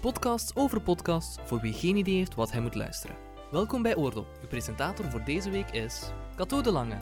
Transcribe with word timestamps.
podcast 0.00 0.52
over 0.54 0.80
podcasts 0.80 1.36
voor 1.44 1.60
wie 1.60 1.72
geen 1.72 1.96
idee 1.96 2.16
heeft 2.16 2.34
wat 2.34 2.52
hij 2.52 2.60
moet 2.60 2.74
luisteren. 2.74 3.16
Welkom 3.50 3.82
bij 3.82 3.96
Oordop. 3.96 4.26
Uw 4.42 4.48
presentator 4.48 5.10
voor 5.10 5.24
deze 5.24 5.50
week 5.50 5.70
is 5.70 6.02
Cato 6.36 6.60
de 6.60 6.70
Lange. 6.70 6.96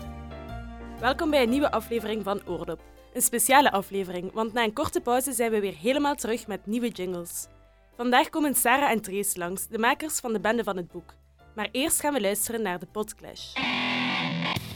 Welkom 1.00 1.30
bij 1.30 1.42
een 1.42 1.48
nieuwe 1.48 1.70
aflevering 1.70 2.24
van 2.24 2.40
Oordop. 2.46 2.80
Een 3.14 3.22
speciale 3.22 3.70
aflevering, 3.70 4.32
want 4.32 4.52
na 4.52 4.64
een 4.64 4.72
korte 4.72 5.00
pauze 5.00 5.32
zijn 5.32 5.50
we 5.50 5.60
weer 5.60 5.74
helemaal 5.76 6.14
terug 6.14 6.46
met 6.46 6.66
nieuwe 6.66 6.88
jingles. 6.88 7.46
Vandaag 7.96 8.28
komen 8.28 8.54
Sarah 8.54 8.90
en 8.90 9.00
Trace 9.00 9.38
langs, 9.38 9.66
de 9.66 9.78
makers 9.78 10.18
van 10.18 10.32
de 10.32 10.40
bende 10.40 10.64
van 10.64 10.76
het 10.76 10.88
boek. 10.88 11.14
Maar 11.54 11.68
eerst 11.72 12.00
gaan 12.00 12.12
we 12.12 12.20
luisteren 12.20 12.62
naar 12.62 12.78
de 12.78 12.86
Podclash. 12.86 13.52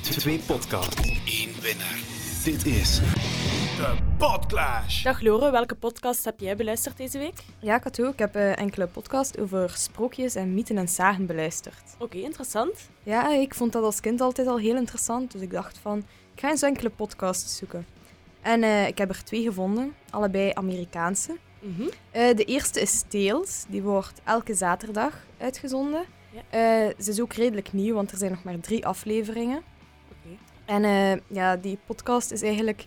Twee 0.02 0.38
podcasts, 0.38 1.20
één 1.24 1.60
winnaar. 1.60 2.00
Dit 2.44 2.66
is 2.66 3.00
de 3.82 3.96
Podclash. 4.18 5.02
Dag 5.02 5.20
Lore, 5.20 5.50
welke 5.50 5.74
podcast 5.74 6.24
heb 6.24 6.40
jij 6.40 6.56
beluisterd 6.56 6.96
deze 6.96 7.18
week? 7.18 7.34
Ja, 7.58 7.78
Kato, 7.78 8.08
ik 8.08 8.18
heb 8.18 8.34
eh, 8.34 8.58
enkele 8.58 8.86
podcasts 8.86 9.38
over 9.38 9.70
sprookjes 9.70 10.34
en 10.34 10.54
mythen 10.54 10.78
en 10.78 10.88
zagen 10.88 11.26
beluisterd. 11.26 11.82
Oké, 11.98 12.16
interessant. 12.16 12.88
Ja, 13.02 13.32
ik 13.32 13.54
vond 13.54 13.72
dat 13.72 13.84
als 13.84 14.00
kind 14.00 14.20
altijd 14.20 14.46
al 14.46 14.58
heel 14.58 14.76
interessant, 14.76 15.32
dus 15.32 15.40
ik 15.40 15.50
dacht 15.50 15.78
van, 15.78 15.98
ik 16.34 16.40
ga 16.40 16.50
eens 16.50 16.62
enkele 16.62 16.90
podcasts 16.90 17.56
zoeken. 17.56 17.86
En 18.40 18.62
eh, 18.62 18.86
ik 18.86 18.98
heb 18.98 19.08
er 19.08 19.24
twee 19.24 19.42
gevonden, 19.42 19.94
allebei 20.10 20.50
Amerikaanse. 20.54 21.36
Mhm. 21.58 21.88
Eh, 22.10 22.36
de 22.36 22.44
eerste 22.44 22.80
is 22.80 23.04
Tales, 23.08 23.64
die 23.68 23.82
wordt 23.82 24.20
elke 24.24 24.54
zaterdag 24.54 25.26
uitgezonden. 25.38 26.04
Ja. 26.30 26.40
Eh, 26.50 26.94
ze 26.98 27.10
is 27.10 27.20
ook 27.20 27.32
redelijk 27.32 27.72
nieuw, 27.72 27.94
want 27.94 28.10
er 28.10 28.18
zijn 28.18 28.30
nog 28.30 28.42
maar 28.44 28.60
drie 28.60 28.86
afleveringen. 28.86 29.62
Oké. 30.08 30.36
En 30.64 30.84
eh, 30.84 31.20
ja, 31.26 31.56
die 31.56 31.78
podcast 31.86 32.30
is 32.30 32.42
eigenlijk... 32.42 32.86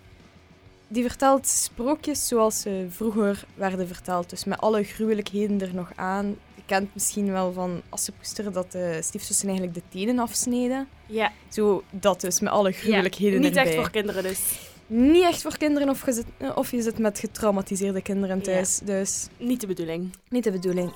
Die 0.95 1.03
vertelt 1.03 1.47
sprookjes 1.47 2.27
zoals 2.27 2.59
ze 2.61 2.85
vroeger 2.89 3.45
werden 3.55 3.87
verteld. 3.87 4.29
Dus 4.29 4.43
met 4.43 4.59
alle 4.59 4.83
gruwelijkheden 4.83 5.61
er 5.61 5.75
nog 5.75 5.91
aan. 5.95 6.25
Je 6.55 6.61
kent 6.65 6.93
misschien 6.93 7.31
wel 7.31 7.53
van 7.53 7.81
Assepoester 7.89 8.51
dat 8.51 8.71
de 8.71 8.99
stiefzussen 9.03 9.47
eigenlijk 9.47 9.77
de 9.77 9.83
tenen 9.89 10.19
afsneden. 10.19 10.87
Ja, 11.05 11.31
Zo 11.49 11.83
dat 11.91 12.21
dus, 12.21 12.39
met 12.39 12.51
alle 12.51 12.71
gruwelijkheden 12.71 13.39
niet 13.41 13.55
erbij. 13.55 13.63
echt 13.65 13.75
voor 13.75 13.91
kinderen 13.91 14.23
dus. 14.23 14.39
Niet 14.87 15.23
echt 15.23 15.41
voor 15.41 15.57
kinderen 15.57 15.89
of 15.89 16.05
je 16.05 16.13
zit, 16.13 16.25
of 16.55 16.71
je 16.71 16.81
zit 16.81 16.97
met 16.97 17.19
getraumatiseerde 17.19 18.01
kinderen 18.01 18.41
thuis. 18.41 18.79
Dus 18.83 19.27
Niet 19.37 19.61
de 19.61 19.67
bedoeling. 19.67 20.15
niet 20.29 20.43
de 20.43 20.51
bedoeling. 20.51 20.91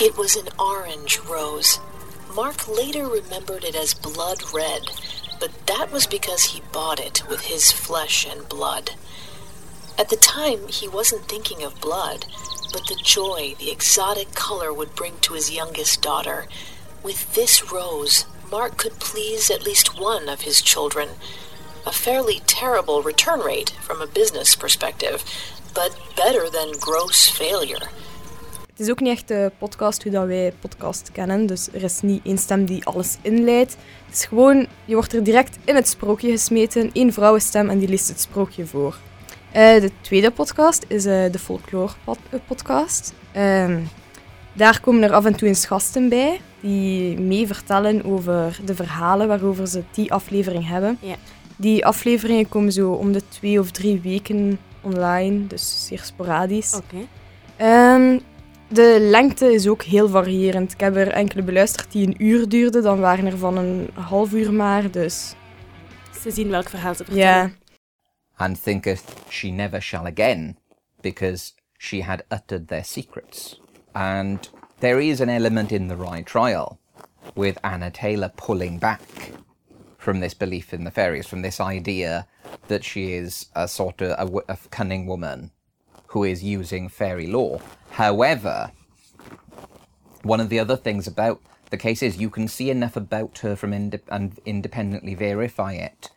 It 0.00 0.14
was 0.14 0.36
an 0.38 0.48
orange 0.66 1.18
rose. 1.26 1.78
Mark 2.34 2.66
later 2.66 3.08
remembered 3.10 3.64
it 3.64 3.76
as 3.76 3.94
blood 3.94 4.42
red, 4.52 5.07
but 5.40 5.66
that 5.66 5.90
was 5.92 6.06
because 6.06 6.44
he 6.44 6.62
bought 6.72 7.00
it 7.00 7.22
with 7.28 7.42
his 7.42 7.70
flesh 7.72 8.26
and 8.26 8.48
blood. 8.48 8.92
At 9.98 10.10
the 10.10 10.16
time, 10.16 10.68
he 10.68 10.86
wasn't 10.86 11.28
thinking 11.28 11.62
of 11.62 11.80
blood, 11.80 12.26
but 12.72 12.86
the 12.86 13.00
joy 13.02 13.54
the 13.58 13.70
exotic 13.70 14.34
color 14.34 14.72
would 14.72 14.94
bring 14.94 15.18
to 15.20 15.34
his 15.34 15.50
youngest 15.50 16.02
daughter. 16.02 16.46
With 17.02 17.34
this 17.34 17.72
rose, 17.72 18.26
Mark 18.50 18.76
could 18.76 18.98
please 19.00 19.50
at 19.50 19.64
least 19.64 19.98
one 20.00 20.28
of 20.28 20.42
his 20.42 20.62
children. 20.62 21.10
A 21.86 21.92
fairly 21.92 22.40
terrible 22.46 23.02
return 23.02 23.40
rate 23.40 23.70
from 23.82 24.00
a 24.00 24.06
business 24.06 24.56
perspective, 24.56 25.24
but 25.74 25.98
better 26.16 26.48
than 26.50 26.72
gross 26.80 27.28
failure. 27.28 27.90
Het 28.78 28.86
is 28.86 28.92
ook 28.92 29.00
niet 29.00 29.12
echt 29.12 29.28
de 29.28 29.52
podcast 29.58 30.02
hoe 30.02 30.12
dat 30.12 30.26
wij 30.26 30.52
podcast 30.60 31.12
kennen. 31.12 31.46
Dus 31.46 31.68
er 31.72 31.82
is 31.82 32.00
niet 32.00 32.20
één 32.24 32.38
stem 32.38 32.64
die 32.64 32.84
alles 32.84 33.18
inleidt. 33.22 33.76
Het 34.06 34.14
is 34.14 34.24
gewoon, 34.24 34.66
je 34.84 34.94
wordt 34.94 35.12
er 35.12 35.22
direct 35.22 35.58
in 35.64 35.74
het 35.74 35.88
sprookje 35.88 36.30
gesmeten. 36.30 36.90
één 36.92 37.12
vrouwenstem 37.12 37.68
en 37.68 37.78
die 37.78 37.88
leest 37.88 38.08
het 38.08 38.20
sprookje 38.20 38.66
voor. 38.66 38.96
Eh, 39.52 39.80
de 39.80 39.90
tweede 40.00 40.30
podcast 40.30 40.84
is 40.88 41.04
eh, 41.04 41.32
de 41.32 41.38
folklore 41.38 41.92
pod- 42.04 42.18
eh, 42.30 42.38
podcast. 42.46 43.14
Ehm, 43.32 43.80
daar 44.52 44.80
komen 44.80 45.02
er 45.02 45.12
af 45.12 45.24
en 45.24 45.36
toe 45.36 45.48
eens 45.48 45.66
gasten 45.66 46.08
bij. 46.08 46.40
Die 46.60 47.20
mee 47.20 47.46
vertellen 47.46 48.04
over 48.04 48.60
de 48.64 48.74
verhalen 48.74 49.28
waarover 49.28 49.66
ze 49.68 49.82
die 49.92 50.12
aflevering 50.12 50.68
hebben. 50.68 50.98
Ja. 51.00 51.14
Die 51.56 51.86
afleveringen 51.86 52.48
komen 52.48 52.72
zo 52.72 52.90
om 52.92 53.12
de 53.12 53.22
twee 53.28 53.60
of 53.60 53.70
drie 53.70 54.00
weken 54.00 54.58
online. 54.80 55.46
Dus 55.46 55.86
zeer 55.86 56.00
sporadisch. 56.04 56.74
Oké. 56.74 57.06
Ehm, 57.56 58.18
de 58.68 58.98
lengte 59.00 59.52
is 59.52 59.68
ook 59.68 59.82
heel 59.82 60.08
variërend. 60.08 60.72
Ik 60.72 60.80
heb 60.80 60.96
er 60.96 61.08
enkele 61.10 61.42
beluisterd 61.42 61.92
die 61.92 62.06
een 62.06 62.24
uur 62.24 62.48
duurden, 62.48 62.82
dan 62.82 63.00
waren 63.00 63.26
er 63.26 63.38
van 63.38 63.56
een 63.56 63.90
half 63.94 64.32
uur 64.32 64.52
maar. 64.52 64.90
Dus 64.90 65.34
Ze 66.20 66.30
zien 66.30 66.48
welk 66.50 66.68
verhaal 66.68 66.94
ze 66.94 67.04
vertellen. 67.04 67.26
ja, 67.28 67.50
and 68.36 68.62
thinketh 68.62 69.02
she 69.28 69.48
never 69.48 69.82
shall 69.82 70.06
again, 70.06 70.56
because 71.00 71.52
she 71.76 72.02
had 72.02 72.22
uttered 72.28 72.68
their 72.68 72.84
secrets. 72.84 73.60
And 73.92 74.50
there 74.78 75.04
is 75.04 75.20
an 75.20 75.28
element 75.28 75.70
in 75.72 75.88
the 75.88 75.96
Rye 75.96 76.22
trial 76.22 76.78
with 77.34 77.56
Anna 77.60 77.90
Taylor 77.90 78.30
pulling 78.46 78.78
back 78.80 79.00
from 79.96 80.20
this 80.20 80.36
belief 80.36 80.72
in 80.72 80.84
the 80.84 80.90
fairies, 80.90 81.26
from 81.26 81.42
this 81.42 81.60
idea 81.60 82.26
that 82.66 82.84
she 82.84 83.00
is 83.00 83.48
a 83.52 83.66
sort 83.66 84.00
of 84.00 84.10
a, 84.10 84.24
w- 84.24 84.44
a 84.48 84.56
cunning 84.68 85.06
woman 85.08 85.50
who 86.08 86.24
is 86.24 86.42
using 86.42 86.88
fairy 86.88 87.26
law. 87.26 87.58
However, 87.90 88.70
one 90.24 90.42
of 90.42 90.48
the 90.48 90.60
other 90.60 90.76
things 90.76 91.06
about 91.06 91.40
the 91.70 91.76
case 91.76 92.06
is 92.06 92.16
you 92.16 92.30
can 92.30 92.48
see 92.48 92.70
enough 92.70 92.96
about 92.96 93.38
her 93.38 93.56
from 93.56 93.72
and 94.08 94.32
independently 94.44 95.16
verify 95.16 95.72
it 95.72 96.12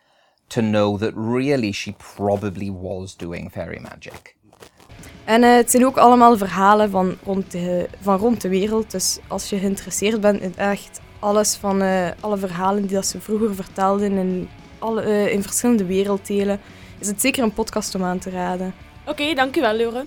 to 0.50 0.62
know 0.62 0.97
that 0.97 1.13
really 1.16 1.72
she 1.72 1.96
probably 2.16 2.69
was 2.69 3.16
doing 3.16 3.50
fairy 3.50 3.80
magic. 3.80 4.35
En 5.25 5.44
eh, 5.44 5.56
het 5.56 5.72
zijn 5.72 5.85
ook 5.85 5.97
allemaal 5.97 6.38
verhalen 6.38 6.90
van 6.90 7.18
rond, 7.24 7.51
de, 7.51 7.88
van 8.01 8.18
rond 8.18 8.41
de 8.41 8.50
wereld. 8.50 8.91
Dus 8.91 9.19
als 9.28 9.50
je 9.50 9.57
geïnteresseerd 9.57 10.22
bent 10.22 10.41
in 10.41 10.56
echt 10.56 11.01
alles 11.19 11.56
van 11.56 11.81
eh, 11.81 12.07
alle 12.19 12.38
verhalen 12.38 12.81
die 12.81 12.96
dat 12.96 13.06
ze 13.06 13.22
vroeger 13.22 13.56
vertelden 13.56 14.12
in, 14.12 14.50
alle, 14.80 15.01
eh, 15.01 15.34
in 15.34 15.41
verschillende 15.41 15.85
werelddelen, 15.85 16.59
is 17.00 17.07
het 17.07 17.22
zeker 17.22 17.44
een 17.44 17.53
podcast 17.53 17.96
om 17.96 18.03
aan 18.03 18.19
te 18.19 18.30
raden. 18.30 18.74
Oké, 19.06 19.34
dankjewel 19.34 19.78
Lore. 19.78 20.06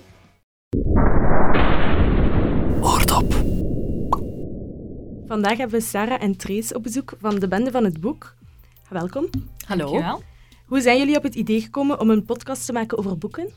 Oordop. 2.81 3.33
Vandaag 5.27 5.57
hebben 5.57 5.79
we 5.79 5.85
Sarah 5.85 6.21
en 6.21 6.37
Trace 6.37 6.75
op 6.75 6.83
bezoek 6.83 7.13
van 7.19 7.39
de 7.39 7.47
bende 7.47 7.71
van 7.71 7.83
het 7.83 8.01
boek. 8.01 8.35
Welkom. 8.89 9.29
Hallo. 9.67 10.19
Hoe 10.65 10.81
zijn 10.81 10.97
jullie 10.97 11.17
op 11.17 11.23
het 11.23 11.35
idee 11.35 11.61
gekomen 11.61 11.99
om 11.99 12.09
een 12.09 12.25
podcast 12.25 12.65
te 12.65 12.73
maken 12.73 12.97
over 12.97 13.17
boeken? 13.17 13.49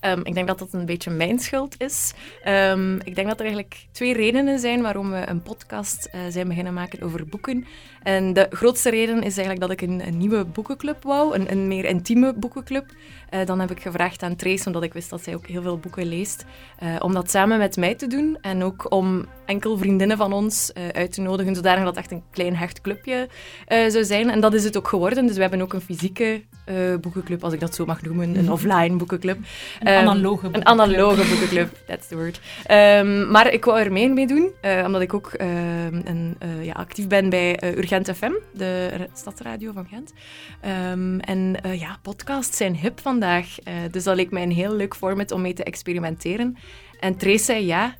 Ehm, 0.00 0.20
ik 0.22 0.34
denk 0.34 0.46
dat 0.46 0.58
dat 0.58 0.72
een 0.72 0.86
beetje 0.86 1.10
mijn 1.10 1.38
schuld 1.38 1.74
is. 1.78 2.12
Ehm, 2.42 2.94
ik 2.94 3.14
denk 3.14 3.28
dat 3.28 3.38
er 3.38 3.44
eigenlijk 3.44 3.86
twee 3.92 4.12
redenen 4.12 4.58
zijn 4.58 4.82
waarom 4.82 5.10
we 5.10 5.28
een 5.28 5.42
podcast 5.42 6.04
eh, 6.04 6.20
zijn 6.28 6.48
beginnen 6.48 6.74
maken 6.74 7.02
over 7.02 7.26
boeken. 7.26 7.66
En 8.02 8.32
de 8.32 8.46
grootste 8.50 8.90
reden 8.90 9.22
is 9.22 9.36
eigenlijk 9.36 9.60
dat 9.60 9.70
ik 9.70 9.80
een, 9.80 10.18
nieuwe 10.18 10.44
boekenclub 10.44 11.02
wou, 11.02 11.34
een, 11.34 11.50
een 11.50 11.68
meer 11.68 11.84
intieme 11.84 12.34
boekenclub. 12.34 12.94
Eh, 13.28 13.46
dan 13.46 13.60
heb 13.60 13.70
ik 13.70 13.80
gevraagd 13.80 14.22
aan 14.22 14.36
Trace, 14.36 14.66
omdat 14.66 14.82
ik 14.82 14.92
wist 14.92 15.10
dat 15.10 15.22
zij 15.22 15.34
ook 15.34 15.46
heel 15.46 15.62
veel 15.62 15.78
boeken 15.78 16.06
leest, 16.06 16.44
eh, 16.78 16.96
om 16.98 17.12
dat 17.12 17.30
samen 17.30 17.58
met 17.58 17.76
mij 17.76 17.94
te 17.94 18.06
doen. 18.06 18.38
En 18.40 18.62
ook 18.62 18.92
om 18.92 19.26
enkel 19.46 19.78
vriendinnen 19.78 20.16
van 20.16 20.32
ons 20.32 20.72
uit 20.92 21.12
te 21.12 21.20
nodigen, 21.20 21.54
zodanig 21.54 21.84
dat 21.84 21.94
het 21.94 22.04
echt 22.04 22.12
een 22.12 22.22
klein 22.30 22.56
hecht 22.56 22.80
clubje 22.80 23.28
zou 23.66 24.04
zijn. 24.04 24.30
En 24.30 24.40
dat 24.40 24.54
is 24.54 24.64
het 24.64 24.76
ook 24.76 24.88
geworden. 24.88 25.26
Dus 25.26 25.34
we 25.34 25.40
hebben 25.40 25.60
ook 25.60 25.72
een 25.72 25.80
fysieke 25.80 26.42
eh, 26.70 26.96
boekenclub, 27.00 27.44
als 27.44 27.52
ik 27.52 27.60
dat 27.60 27.74
zo 27.74 27.84
mag 27.84 28.02
noemen, 28.02 28.36
een 28.38 28.50
offline 28.52 28.96
boekenclub. 28.96 29.38
Een 29.80 29.88
analoge 29.88 30.46
Een 30.46 30.52
boekenclub. 30.52 30.64
analoge 30.66 31.28
boekenclub, 31.28 31.68
that's 31.86 32.08
the 32.08 32.16
word. 32.16 32.40
Ehm, 32.64 33.30
maar 33.30 33.52
ik 33.52 33.64
wou 33.64 33.80
er 33.80 33.92
mee 33.92 34.08
mee 34.08 34.26
doen, 34.26 34.50
eh, 34.60 34.82
omdat 34.86 35.00
ik 35.00 35.14
ook 35.14 35.26
ehm, 35.32 36.00
een, 36.04 36.36
eh, 36.38 36.64
ja, 36.64 36.72
actief 36.72 37.06
ben 37.08 37.28
bij 37.30 37.76
Urgent 37.76 38.10
FM, 38.16 38.32
de 38.54 38.88
ra- 38.88 39.06
stadsradio 39.14 39.72
van 39.72 39.86
Gent. 39.86 40.12
Ehm, 40.60 41.18
en 41.18 41.56
ja, 41.78 41.98
podcasts 42.02 42.56
zijn 42.56 42.76
hip 42.76 43.00
vandaag, 43.00 43.46
dus 43.90 44.04
dat 44.04 44.16
leek 44.16 44.30
mij 44.30 44.42
een 44.42 44.50
heel 44.52 44.74
leuk 44.76 44.94
format 44.96 45.30
om 45.32 45.40
mee 45.40 45.52
te 45.52 45.64
experimenteren. 45.64 46.56
En 47.00 47.16
Trace 47.16 47.44
zei 47.44 47.66
ja, 47.66 47.94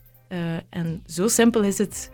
en 0.70 1.02
zo 1.06 1.28
simpel 1.28 1.62
is 1.62 1.78
het 1.78 2.10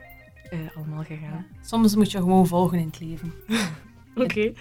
allemaal 0.76 1.04
gegaan. 1.04 1.46
Soms 1.62 1.96
moet 1.96 2.10
je 2.10 2.18
gewoon 2.18 2.46
volgen 2.46 2.78
in 2.78 2.86
het 2.86 3.00
leven. 3.00 3.32
Oké. 4.24 4.52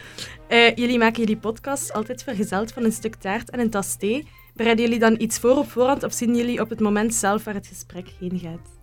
Eh, 0.48 0.76
jullie 0.76 0.98
maken 0.98 1.20
jullie 1.20 1.38
podcast 1.38 1.94
altijd 1.94 2.24
vergezeld 2.24 2.72
van 2.72 2.84
een 2.84 2.92
stuk 2.92 3.16
taart 3.16 3.50
en 3.50 3.60
een 3.60 3.70
tas 3.70 3.96
thee. 3.96 4.28
Bereiden 4.54 4.86
jullie 4.86 5.00
dan 5.00 5.16
iets 5.18 5.40
voor 5.40 5.58
op 5.58 5.72
voorhand 5.72 6.04
of 6.04 6.14
zien 6.14 6.36
jullie 6.36 6.62
op 6.62 6.70
het 6.70 6.80
moment 6.80 7.14
zelf 7.14 7.44
waar 7.44 7.54
het 7.54 7.68
gesprek 7.68 8.08
heen 8.20 8.40
gaat? 8.40 8.74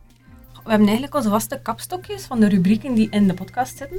We 0.53 0.69
hebben 0.69 0.87
eigenlijk 0.87 1.17
onze 1.17 1.29
vaste 1.29 1.61
kapstokjes 1.63 2.25
van 2.25 2.41
de 2.41 2.49
rubrieken 2.49 2.95
die 2.95 3.09
in 3.11 3.27
de 3.27 3.35
podcast 3.35 3.77
zitten. 3.77 3.99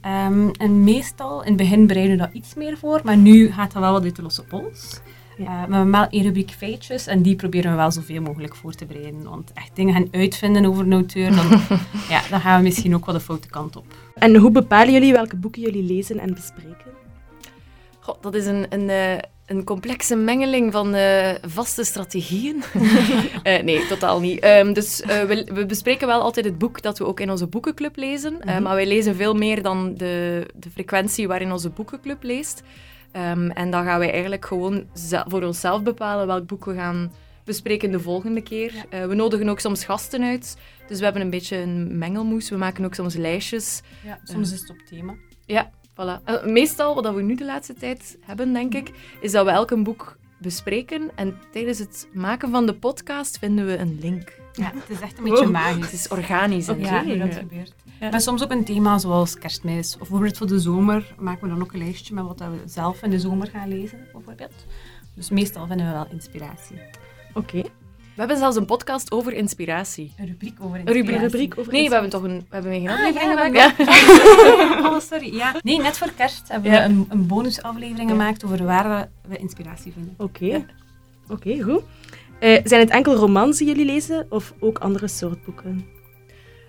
Ehm, 0.00 0.48
en 0.48 0.84
meestal, 0.84 1.42
in 1.42 1.48
het 1.48 1.56
begin 1.56 1.86
bereiden 1.86 2.16
we 2.16 2.22
dat 2.22 2.32
iets 2.32 2.54
meer 2.54 2.78
voor, 2.78 3.00
maar 3.04 3.16
nu 3.16 3.52
gaat 3.52 3.72
dat 3.72 3.82
wel 3.82 3.92
wat 3.92 4.02
uit 4.02 4.16
de 4.16 4.22
losse 4.22 4.44
pols. 4.44 5.00
Eh, 5.46 5.52
we 5.66 5.74
hebben 5.74 5.90
wel 5.90 6.06
één 6.10 6.22
rubriek 6.22 6.50
feitjes 6.50 7.06
en 7.06 7.22
die 7.22 7.36
proberen 7.36 7.70
we 7.70 7.76
wel 7.76 7.90
zoveel 7.92 8.22
mogelijk 8.22 8.54
voor 8.56 8.72
te 8.74 8.84
bereiden. 8.86 9.22
Want 9.22 9.52
echt 9.54 9.76
dingen 9.76 9.94
gaan 9.94 10.08
uitvinden 10.10 10.64
over 10.64 10.84
een 10.84 10.92
auteur, 10.92 11.34
dan, 11.34 11.46
ja, 12.08 12.20
dan 12.30 12.40
gaan 12.40 12.56
we 12.56 12.62
misschien 12.62 12.94
ook 12.94 13.06
wel 13.06 13.14
de 13.14 13.20
foute 13.20 13.48
kant 13.48 13.76
op. 13.76 13.84
En 14.14 14.36
hoe 14.36 14.50
bepalen 14.50 14.92
jullie 14.92 15.12
welke 15.12 15.36
boeken 15.36 15.62
jullie 15.62 15.82
lezen 15.82 16.18
en 16.18 16.34
bespreken? 16.34 16.90
Goh, 18.00 18.16
dat 18.20 18.34
is 18.34 18.46
een, 18.46 18.66
een, 18.68 18.90
eh, 18.90 19.18
een 19.46 19.64
complexe 19.64 20.16
mengeling 20.16 20.72
van 20.72 20.94
eh, 20.94 21.30
vaste 21.46 21.84
strategieën. 21.84 22.62
Eh, 23.42 23.62
nee, 23.62 23.86
totaal 23.86 24.20
niet. 24.20 24.40
Ehm, 24.40 24.72
dus 24.72 25.00
eh, 25.00 25.22
we, 25.22 25.48
we 25.54 25.66
bespreken 25.66 26.06
wel 26.06 26.20
altijd 26.20 26.46
het 26.46 26.58
boek 26.58 26.82
dat 26.82 26.98
we 26.98 27.06
ook 27.06 27.20
in 27.20 27.30
onze 27.30 27.46
boekenclub 27.46 27.96
lezen. 27.96 28.40
Eh, 28.40 28.54
Mhm. 28.54 28.62
maar 28.62 28.74
wij 28.74 28.86
lezen 28.86 29.14
veel 29.16 29.34
meer 29.34 29.62
dan 29.62 29.94
de, 29.94 30.46
de 30.54 30.70
frequentie 30.70 31.28
waarin 31.28 31.52
onze 31.52 31.70
boekenclub 31.70 32.22
leest. 32.22 32.62
Ehm, 33.12 33.50
en 33.50 33.70
dan 33.70 33.84
gaan 33.84 33.98
wij 33.98 34.10
eigenlijk 34.12 34.44
gewoon 34.44 34.86
voor 35.26 35.42
onszelf 35.42 35.82
bepalen 35.82 36.26
welk 36.26 36.46
boek 36.46 36.64
we 36.64 36.74
gaan 36.74 37.12
bespreken 37.44 37.90
de 37.90 38.00
volgende 38.00 38.40
keer. 38.42 38.72
Eh, 38.90 39.06
we 39.06 39.14
nodigen 39.14 39.48
ook 39.48 39.60
soms 39.60 39.84
gasten 39.84 40.22
uit. 40.22 40.56
Dus 40.86 40.98
we 40.98 41.04
hebben 41.04 41.22
een 41.22 41.30
beetje 41.30 41.56
een 41.56 41.98
mengelmoes. 41.98 42.50
We 42.50 42.56
maken 42.56 42.84
ook 42.84 42.94
soms 42.94 43.14
lijstjes. 43.14 43.82
Ja, 44.04 44.20
soms 44.24 44.52
is 44.52 44.60
het 44.60 44.70
op 44.70 44.78
thema. 44.78 45.14
Ja, 45.46 45.70
voilà. 45.90 46.24
Eh, 46.24 46.44
meestal, 46.44 46.94
wat 46.94 47.14
we 47.14 47.22
nu 47.22 47.34
de 47.34 47.44
laatste 47.44 47.74
tijd 47.74 48.18
hebben, 48.20 48.52
denk 48.52 48.74
ik, 48.74 48.90
is 49.20 49.32
dat 49.32 49.44
we 49.44 49.50
elk 49.50 49.70
een 49.70 49.82
boek 49.82 50.16
bespreken. 50.38 51.10
En 51.14 51.38
tijdens 51.52 51.78
het 51.78 52.08
maken 52.12 52.50
van 52.50 52.66
de 52.66 52.74
podcast 52.74 53.38
vinden 53.38 53.66
we 53.66 53.76
een 53.76 53.98
link. 54.00 54.41
Ja, 54.52 54.72
het 54.74 54.90
is 54.90 55.00
echt 55.00 55.18
een 55.18 55.24
beetje 55.24 55.42
Wow. 55.44 55.52
magisch. 55.52 55.84
Het 55.84 55.92
is 55.92 56.08
organisch. 56.08 56.66
Ja, 56.66 56.72
dat 56.74 57.34
gebeurt. 57.34 57.74
Maar 58.10 58.20
soms 58.20 58.42
ook 58.42 58.50
een 58.50 58.64
thema 58.64 58.98
zoals 58.98 59.38
kerstmis. 59.38 59.92
Of 59.92 59.98
bijvoorbeeld 59.98 60.36
voor 60.38 60.46
de 60.46 60.58
zomer 60.60 61.14
maken 61.18 61.42
we 61.42 61.48
dan 61.48 61.62
ook 61.62 61.72
een 61.72 61.78
lijstje 61.78 62.14
met 62.14 62.24
wat 62.24 62.38
we 62.38 62.46
zelf 62.66 63.02
in 63.02 63.10
de 63.10 63.18
zomer 63.20 63.48
gaan 63.48 63.68
lezen, 63.68 63.98
bijvoorbeeld. 64.12 64.52
Dus 65.14 65.30
meestal 65.30 65.66
vinden 65.66 65.86
we 65.86 65.92
wel 65.92 66.06
inspiratie. 66.10 66.76
Oké. 67.34 67.62
We 68.14 68.18
hebben 68.18 68.36
zelfs 68.36 68.56
een 68.56 68.64
podcast 68.64 69.12
over 69.12 69.32
inspiratie. 69.32 70.12
Een 70.18 70.26
rubriek 70.26 70.54
over 70.60 70.78
Een 70.78 70.84
rubriek, 70.86 70.96
inspiratie. 71.08 71.28
rubriek 71.38 71.58
over 71.58 71.72
Nee, 71.72 71.86
we 71.88 71.92
hebben 71.92 72.10
toch 72.10 72.22
een, 72.22 72.38
we 72.48 72.54
hebben 72.54 72.72
geen 72.72 72.88
aflevering 72.88 73.38
Ah, 73.38 73.44
gemaakt? 73.44 73.76
ja, 73.78 73.84
Ja. 73.84 74.88
Oh, 74.90 75.00
sorry. 75.00 75.34
Ja. 75.36 75.54
Nee, 75.62 75.80
net 75.80 75.98
voor 75.98 76.10
kerst 76.16 76.48
hebben 76.48 76.70
we 76.70 76.78
een, 76.78 77.06
een 77.08 77.26
bonusaflevering 77.26 78.10
gemaakt 78.10 78.44
over 78.44 78.64
waar 78.64 79.08
we 79.28 79.36
inspiratie 79.36 79.92
vinden. 79.92 80.14
Oké. 80.18 80.66
Oké, 81.28 81.62
goed. 81.62 81.82
Eh, 82.42 82.60
zijn 82.64 82.80
het 82.80 82.90
enkel 82.90 83.14
romans 83.14 83.58
die 83.58 83.66
jullie 83.66 83.84
lezen 83.84 84.26
of 84.30 84.54
ook 84.60 84.78
andere 84.78 85.08
soort 85.08 85.44
boeken? 85.44 85.86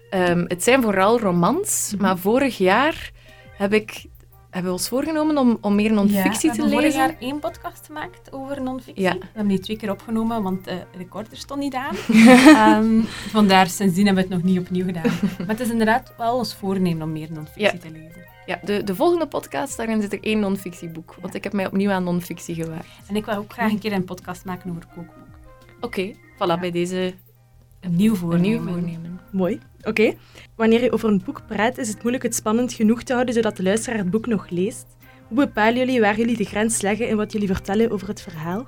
Ehm, 0.10 0.46
het 0.48 0.64
zijn 0.64 0.81
vooral 0.81 1.20
romans, 1.20 1.94
maar 1.98 2.18
vorig 2.18 2.58
jaar 2.58 3.12
heb 3.58 3.74
ik, 3.74 4.06
hebben 4.50 4.72
we 4.72 4.78
ons 4.78 4.88
voorgenomen 4.88 5.38
om, 5.38 5.58
om 5.62 5.75
meer 5.75 5.94
non-fictie 5.94 6.50
we 6.50 6.56
te 6.56 6.62
hebben 6.62 6.80
lezen. 6.81 6.92
vorig 6.92 6.96
jaar 6.96 7.16
één 7.20 7.40
podcast 7.40 7.86
gemaakt 7.86 8.31
over 8.34 8.62
non-fictie. 8.62 9.04
Ja. 9.04 9.14
We 9.14 9.25
hebben 9.34 9.48
die 9.48 9.60
twee 9.60 9.78
keer 9.78 9.92
opgenomen, 9.92 10.44
want 10.44 10.64
de 10.66 10.84
recorder 10.98 11.38
stond 11.38 11.60
niet 11.60 11.74
aan. 11.75 11.96
Ehm, 12.48 13.02
vandaar, 13.30 13.68
sindsdien 13.70 14.06
hebben 14.06 14.24
we 14.28 14.34
het 14.34 14.44
nog 14.44 14.52
niet 14.52 14.62
opnieuw 14.62 14.86
gedaan. 14.86 15.12
Maar 15.38 15.48
het 15.48 15.60
is 15.60 15.70
inderdaad 15.70 16.14
wel 16.18 16.38
ons 16.38 16.56
voornemen 16.56 17.02
om 17.04 17.12
meer 17.12 17.28
non-fictie 17.31 17.64
Ja. 17.64 17.72
te 17.78 17.92
lezen. 17.92 18.22
Ja, 18.46 18.60
de, 18.64 18.84
de 18.84 18.96
volgende 18.96 19.28
podcast, 19.28 19.78
daarin 19.78 20.02
zit 20.02 20.14
er 20.14 20.24
één 20.24 20.40
non-fictieboek. 20.40 21.16
Want 21.22 21.34
ik 21.36 21.44
heb 21.44 21.54
mij 21.54 21.66
opnieuw 21.66 21.92
aan 21.92 22.04
non-fictie 22.04 22.56
gewaagd. 22.56 22.88
En 23.08 23.16
ik 23.16 23.25
wil 23.25 23.36
ook 23.36 23.54
graag 23.54 23.72
een 23.72 23.80
keer 23.80 23.94
een 23.94 24.04
podcast 24.06 24.46
maken 24.46 24.70
over 24.70 24.84
kookboek. 24.96 25.31
Oké, 25.83 26.13
voilà, 26.13 26.59
bij 26.59 26.71
deze 26.71 27.13
Een 27.80 27.95
nieuw 27.95 28.12
een 28.12 28.18
voornemen. 28.18 28.63
nieuw 28.63 28.74
voornemen. 28.74 29.19
Mooi. 29.31 29.59
Oké. 29.81 30.13
Wanneer 30.56 30.83
je 30.83 30.91
over 30.91 31.09
een 31.09 31.21
boek 31.25 31.41
praat, 31.47 31.77
is 31.77 31.88
het 31.88 32.01
moeilijk 32.01 32.24
het 32.24 32.35
spannend 32.35 32.74
genoeg 32.74 33.03
te 33.03 33.13
houden 33.13 33.33
zodat 33.33 33.57
de 33.57 33.63
luisteraar 33.63 33.97
het 33.97 34.09
boek 34.12 34.25
nog 34.27 34.50
leest. 34.50 34.85
Hoe 35.27 35.38
bepalen 35.38 35.75
jullie 35.77 36.00
waar 36.01 36.18
jullie 36.18 36.38
de 36.38 36.44
grens 36.45 36.81
leggen 36.81 37.07
in 37.09 37.15
wat 37.18 37.31
jullie 37.31 37.47
vertellen 37.47 37.91
over 37.91 38.07
het 38.07 38.21
verhaal? 38.21 38.68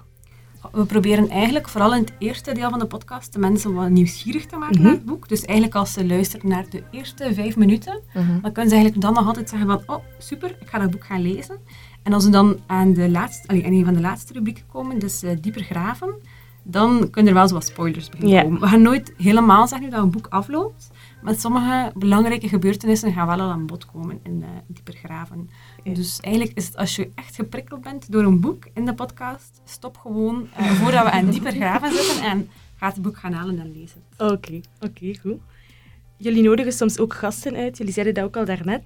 We 0.72 0.86
proberen 0.86 1.30
eigenlijk 1.30 1.70
vooral 1.70 1.94
in 1.94 2.00
het 2.02 2.14
eerste 2.20 2.54
deel 2.54 2.70
van 2.70 2.80
de 2.80 2.86
podcast 2.86 3.34
de 3.34 3.40
mensen 3.40 3.74
wat 3.74 3.90
nieuwsgierig 3.90 4.46
te 4.46 4.56
maken 4.58 4.76
Mhm. 4.76 4.84
naar 4.84 4.92
het 4.94 5.06
boek. 5.06 5.28
Dus 5.30 5.42
eigenlijk 5.42 5.76
als 5.78 5.94
ze 5.94 6.06
luisteren 6.08 6.50
naar 6.50 6.66
de 6.70 6.84
eerste 6.92 7.34
vijf 7.34 7.56
minuten, 7.56 8.02
Mhm. 8.14 8.42
dan 8.42 8.52
kunnen 8.52 8.70
ze 8.70 8.76
eigenlijk 8.76 9.02
dan 9.02 9.14
nog 9.14 9.26
altijd 9.28 9.50
zeggen 9.50 9.68
van 9.68 9.84
oh, 9.96 10.04
super, 10.18 10.50
ik 10.62 10.68
ga 10.68 10.80
dat 10.80 10.92
boek 10.92 11.06
gaan 11.06 11.22
lezen. 11.22 11.58
En 12.04 12.14
als 12.14 12.24
ze 12.24 12.30
dan 12.30 12.60
aan, 12.66 12.94
de 12.94 13.10
laatste, 13.10 13.48
allee, 13.48 13.66
aan 13.66 13.72
een 13.74 13.86
van 13.86 13.94
de 13.94 14.00
laatste 14.02 14.34
rubrieken 14.34 14.64
komen, 14.72 15.00
dus 15.00 15.24
eh, 15.24 15.32
dieper 15.42 15.64
graven, 15.64 16.16
dan 16.68 17.10
kunnen 17.10 17.34
er 17.34 17.38
wel 17.38 17.48
zo 17.48 17.54
wat 17.54 17.66
spoilers 17.66 18.10
beginnen 18.10 18.44
komen. 18.44 18.60
We 18.60 18.68
gaan 18.68 18.82
nooit 18.82 19.14
helemaal 19.18 19.68
zeggen 19.68 19.88
hoe 19.88 19.96
dat 19.96 20.06
een 20.06 20.12
boek 20.12 20.28
afloopt, 20.30 20.92
maar 21.22 21.36
sommige 21.36 21.92
belangrijke 21.96 22.48
gebeurtenissen 22.48 23.14
gaan 23.14 23.28
wel 23.28 23.40
al 23.40 23.52
aan 23.52 23.66
bod 23.66 23.86
komen 23.86 24.20
in 24.24 24.44
eh, 24.44 24.50
dieper 24.68 24.94
graven. 24.94 25.50
Dus 25.84 26.20
eigenlijk 26.20 26.58
is 26.58 26.66
het 26.66 26.78
als 26.78 26.96
je 26.96 27.10
echt 27.16 27.36
geprikkeld 27.36 27.82
bent 27.82 28.12
door 28.12 28.24
een 28.24 28.40
boek 28.40 28.64
in 28.74 28.86
de 28.86 28.94
podcast, 28.94 29.62
stop 29.66 29.98
gewoon 29.98 30.48
eh, 30.56 30.72
voordat 30.72 31.04
we 31.04 31.12
aan 31.12 31.30
dieper 31.30 31.52
graven 31.52 31.92
zitten 31.92 32.24
en 32.24 32.50
ga 32.76 32.88
het 32.88 33.02
boek 33.02 33.18
gaan 33.18 33.34
halen 33.34 33.60
en 33.60 33.72
lezen. 33.80 34.02
Oké, 34.18 34.62
oké, 34.80 35.16
goed. 35.22 35.40
Jullie 36.18 36.44
nodigen 36.44 36.72
soms 36.72 37.00
ook 37.00 37.14
gasten 37.14 37.56
uit, 37.56 37.78
jullie 37.78 37.94
zeiden 37.94 38.14
dat 38.14 38.24
ook 38.24 38.38
al 38.38 38.46
daarnet, 38.46 38.84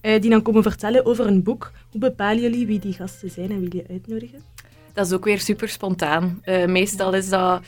eh, 0.00 0.20
die 0.20 0.30
dan 0.30 0.42
komen 0.42 0.62
vertellen 0.62 1.06
over 1.06 1.26
een 1.26 1.42
boek. 1.42 1.72
Hoe 1.90 2.00
bepalen 2.00 2.42
jullie 2.42 2.66
wie 2.66 2.78
die 2.78 2.92
gasten 2.92 3.30
zijn 3.30 3.50
en 3.50 3.60
wie 3.60 3.68
die 3.68 3.86
uitnodigen? 3.88 4.42
Dat 4.92 5.06
is 5.06 5.12
ook 5.12 5.24
weer 5.24 5.40
super 5.40 5.68
spontaan. 5.68 6.38
Eh, 6.42 6.66
meestal 6.66 7.12
is 7.14 7.28
dat... 7.28 7.62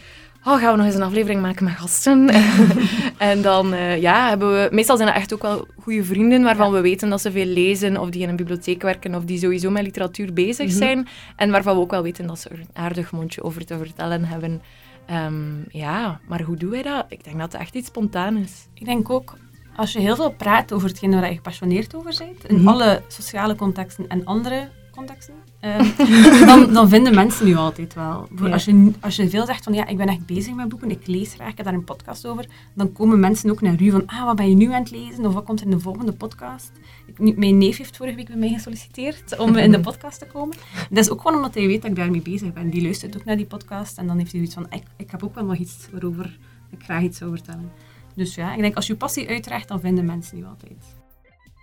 Oh, 0.45 0.59
gaan 0.59 0.71
we 0.71 0.77
nog 0.77 0.87
eens 0.87 0.95
een 0.95 1.03
aflevering 1.03 1.41
maken 1.41 1.65
met 1.65 1.75
gasten? 1.75 2.29
en 3.19 3.43
dan, 3.43 3.73
eh, 3.73 4.01
ja, 4.01 4.29
hebben 4.29 4.53
we... 4.53 4.69
Meestal 4.73 4.97
zijn 4.97 5.09
dat 5.09 5.17
echt 5.17 5.35
ook 5.35 5.43
wel 5.43 5.67
goede 5.81 6.05
vrienden 6.05 6.43
waarvan 6.43 6.73
we 6.73 6.81
weten 6.81 7.09
dat 7.11 7.21
ze 7.21 7.31
veel 7.33 7.45
lezen 7.47 7.97
of 7.97 8.11
die 8.11 8.23
in 8.23 8.29
een 8.29 8.37
bibliotheek 8.37 8.83
werken 8.83 9.15
of 9.15 9.25
die 9.25 9.39
sowieso 9.39 9.71
met 9.71 9.83
literatuur 9.83 10.33
bezig 10.33 10.67
Mhm. 10.67 10.77
zijn. 10.77 11.09
En 11.37 11.51
waarvan 11.51 11.75
we 11.75 11.81
ook 11.81 11.91
wel 11.91 12.03
weten 12.03 12.27
dat 12.27 12.39
ze 12.39 12.49
er 12.49 12.59
een 12.59 12.69
aardig 12.73 13.13
mondje 13.13 13.43
over 13.43 13.65
te 13.67 13.79
vertellen 13.79 14.25
hebben. 14.25 14.63
Ehm, 15.07 15.53
ja, 15.69 16.21
maar 16.29 16.43
hoe 16.43 16.57
doen 16.57 16.71
wij 16.71 16.83
dat? 16.83 17.05
Ik 17.09 17.25
denk 17.25 17.39
dat 17.39 17.53
het 17.53 17.61
echt 17.61 17.75
iets 17.75 17.87
spontaan 17.89 18.37
is. 18.37 18.69
Ik 18.75 18.85
denk 18.85 19.11
ook, 19.11 19.35
als 19.77 19.93
je 19.93 19.99
heel 20.01 20.17
veel 20.17 20.31
praat 20.33 20.73
over 20.73 20.89
hetgeen 20.89 21.11
waar 21.11 21.29
je 21.29 21.35
gepassioneerd 21.37 21.95
over 21.95 22.15
bent, 22.19 22.45
in 22.47 22.57
Mhm. 22.57 22.69
alle 22.69 23.03
sociale 23.09 23.55
contexten 23.55 24.09
en 24.09 24.25
andere 24.25 24.69
contexten, 24.91 25.35
ehm, 25.63 26.47
dan, 26.51 26.73
dan 26.73 26.89
vinden 26.89 27.15
mensen 27.15 27.47
nu 27.47 27.55
altijd 27.55 27.95
wel. 27.95 28.29
Ja. 28.41 28.49
als, 28.49 28.65
je, 28.65 28.93
als 29.01 29.17
je 29.17 29.29
veel 29.29 29.47
zegt 29.47 29.65
van 29.65 29.73
ja, 29.73 29.87
ik 29.87 29.97
ben 29.97 30.09
echt 30.09 30.27
bezig 30.27 30.55
met 30.55 30.69
boeken, 30.69 30.91
ik 30.91 31.07
lees 31.07 31.35
graag, 31.35 31.51
ik 31.51 31.57
heb 31.57 31.67
daar 31.67 31.75
een 31.75 31.85
podcast 31.85 32.27
over, 32.27 32.47
dan 32.75 32.93
komen 32.93 33.21
mensen 33.21 33.51
ook 33.51 33.61
naar 33.61 33.83
u 33.83 33.91
van 33.91 34.07
ah, 34.07 34.25
wat 34.25 34.37
ben 34.37 34.49
je 34.49 34.55
nu 34.55 34.73
aan 34.73 34.83
het 34.83 34.91
lezen 34.91 35.27
of 35.27 35.35
wat 35.35 35.45
komt 35.45 35.61
er 35.61 35.65
in 35.65 35.71
de 35.71 35.81
volgende 35.81 36.13
podcast? 36.13 36.71
Ik, 37.07 37.37
mijn 37.37 37.59
neef 37.59 37.77
heeft 37.77 37.97
vorige 37.97 38.17
week 38.17 38.27
bij 38.27 38.37
mij 38.37 38.49
gesolliciteerd 38.49 39.39
om 39.39 39.57
in 39.57 39.71
de 39.71 39.81
podcast 39.91 40.19
te 40.19 40.27
komen. 40.27 40.57
Dat 40.91 41.05
is 41.05 41.11
ook 41.11 41.21
gewoon 41.21 41.37
omdat 41.37 41.55
hij 41.55 41.67
weet 41.67 41.83
dat 41.83 41.91
ik 41.91 41.97
daarmee 41.97 42.23
bezig 42.23 42.53
ben. 42.53 42.71
Die 42.71 42.83
luistert 42.83 43.17
ook 43.17 43.25
naar 43.25 43.37
die 43.37 43.47
podcast 43.47 43.99
en 43.99 44.07
dan 44.07 44.19
heeft 44.19 44.33
hij 44.33 44.41
zoiets 44.41 44.55
van 44.55 44.81
ik, 44.81 44.83
ik 44.97 45.11
heb 45.11 45.23
ook 45.23 45.35
wel 45.35 45.45
nog 45.45 45.57
iets 45.57 45.89
waarover 45.91 46.39
ik 46.71 46.83
graag 46.83 47.03
iets 47.03 47.19
zou 47.19 47.31
vertellen. 47.31 47.73
Dus 48.15 48.35
ja, 48.35 48.55
ik 48.55 48.61
denk 48.61 48.75
als 48.75 48.87
je 48.87 48.97
passie 48.97 49.29
uitdraagt, 49.29 49.69
dan 49.69 49.81
vinden 49.81 50.05
mensen 50.05 50.37
nu 50.37 50.45
altijd. 50.45 51.02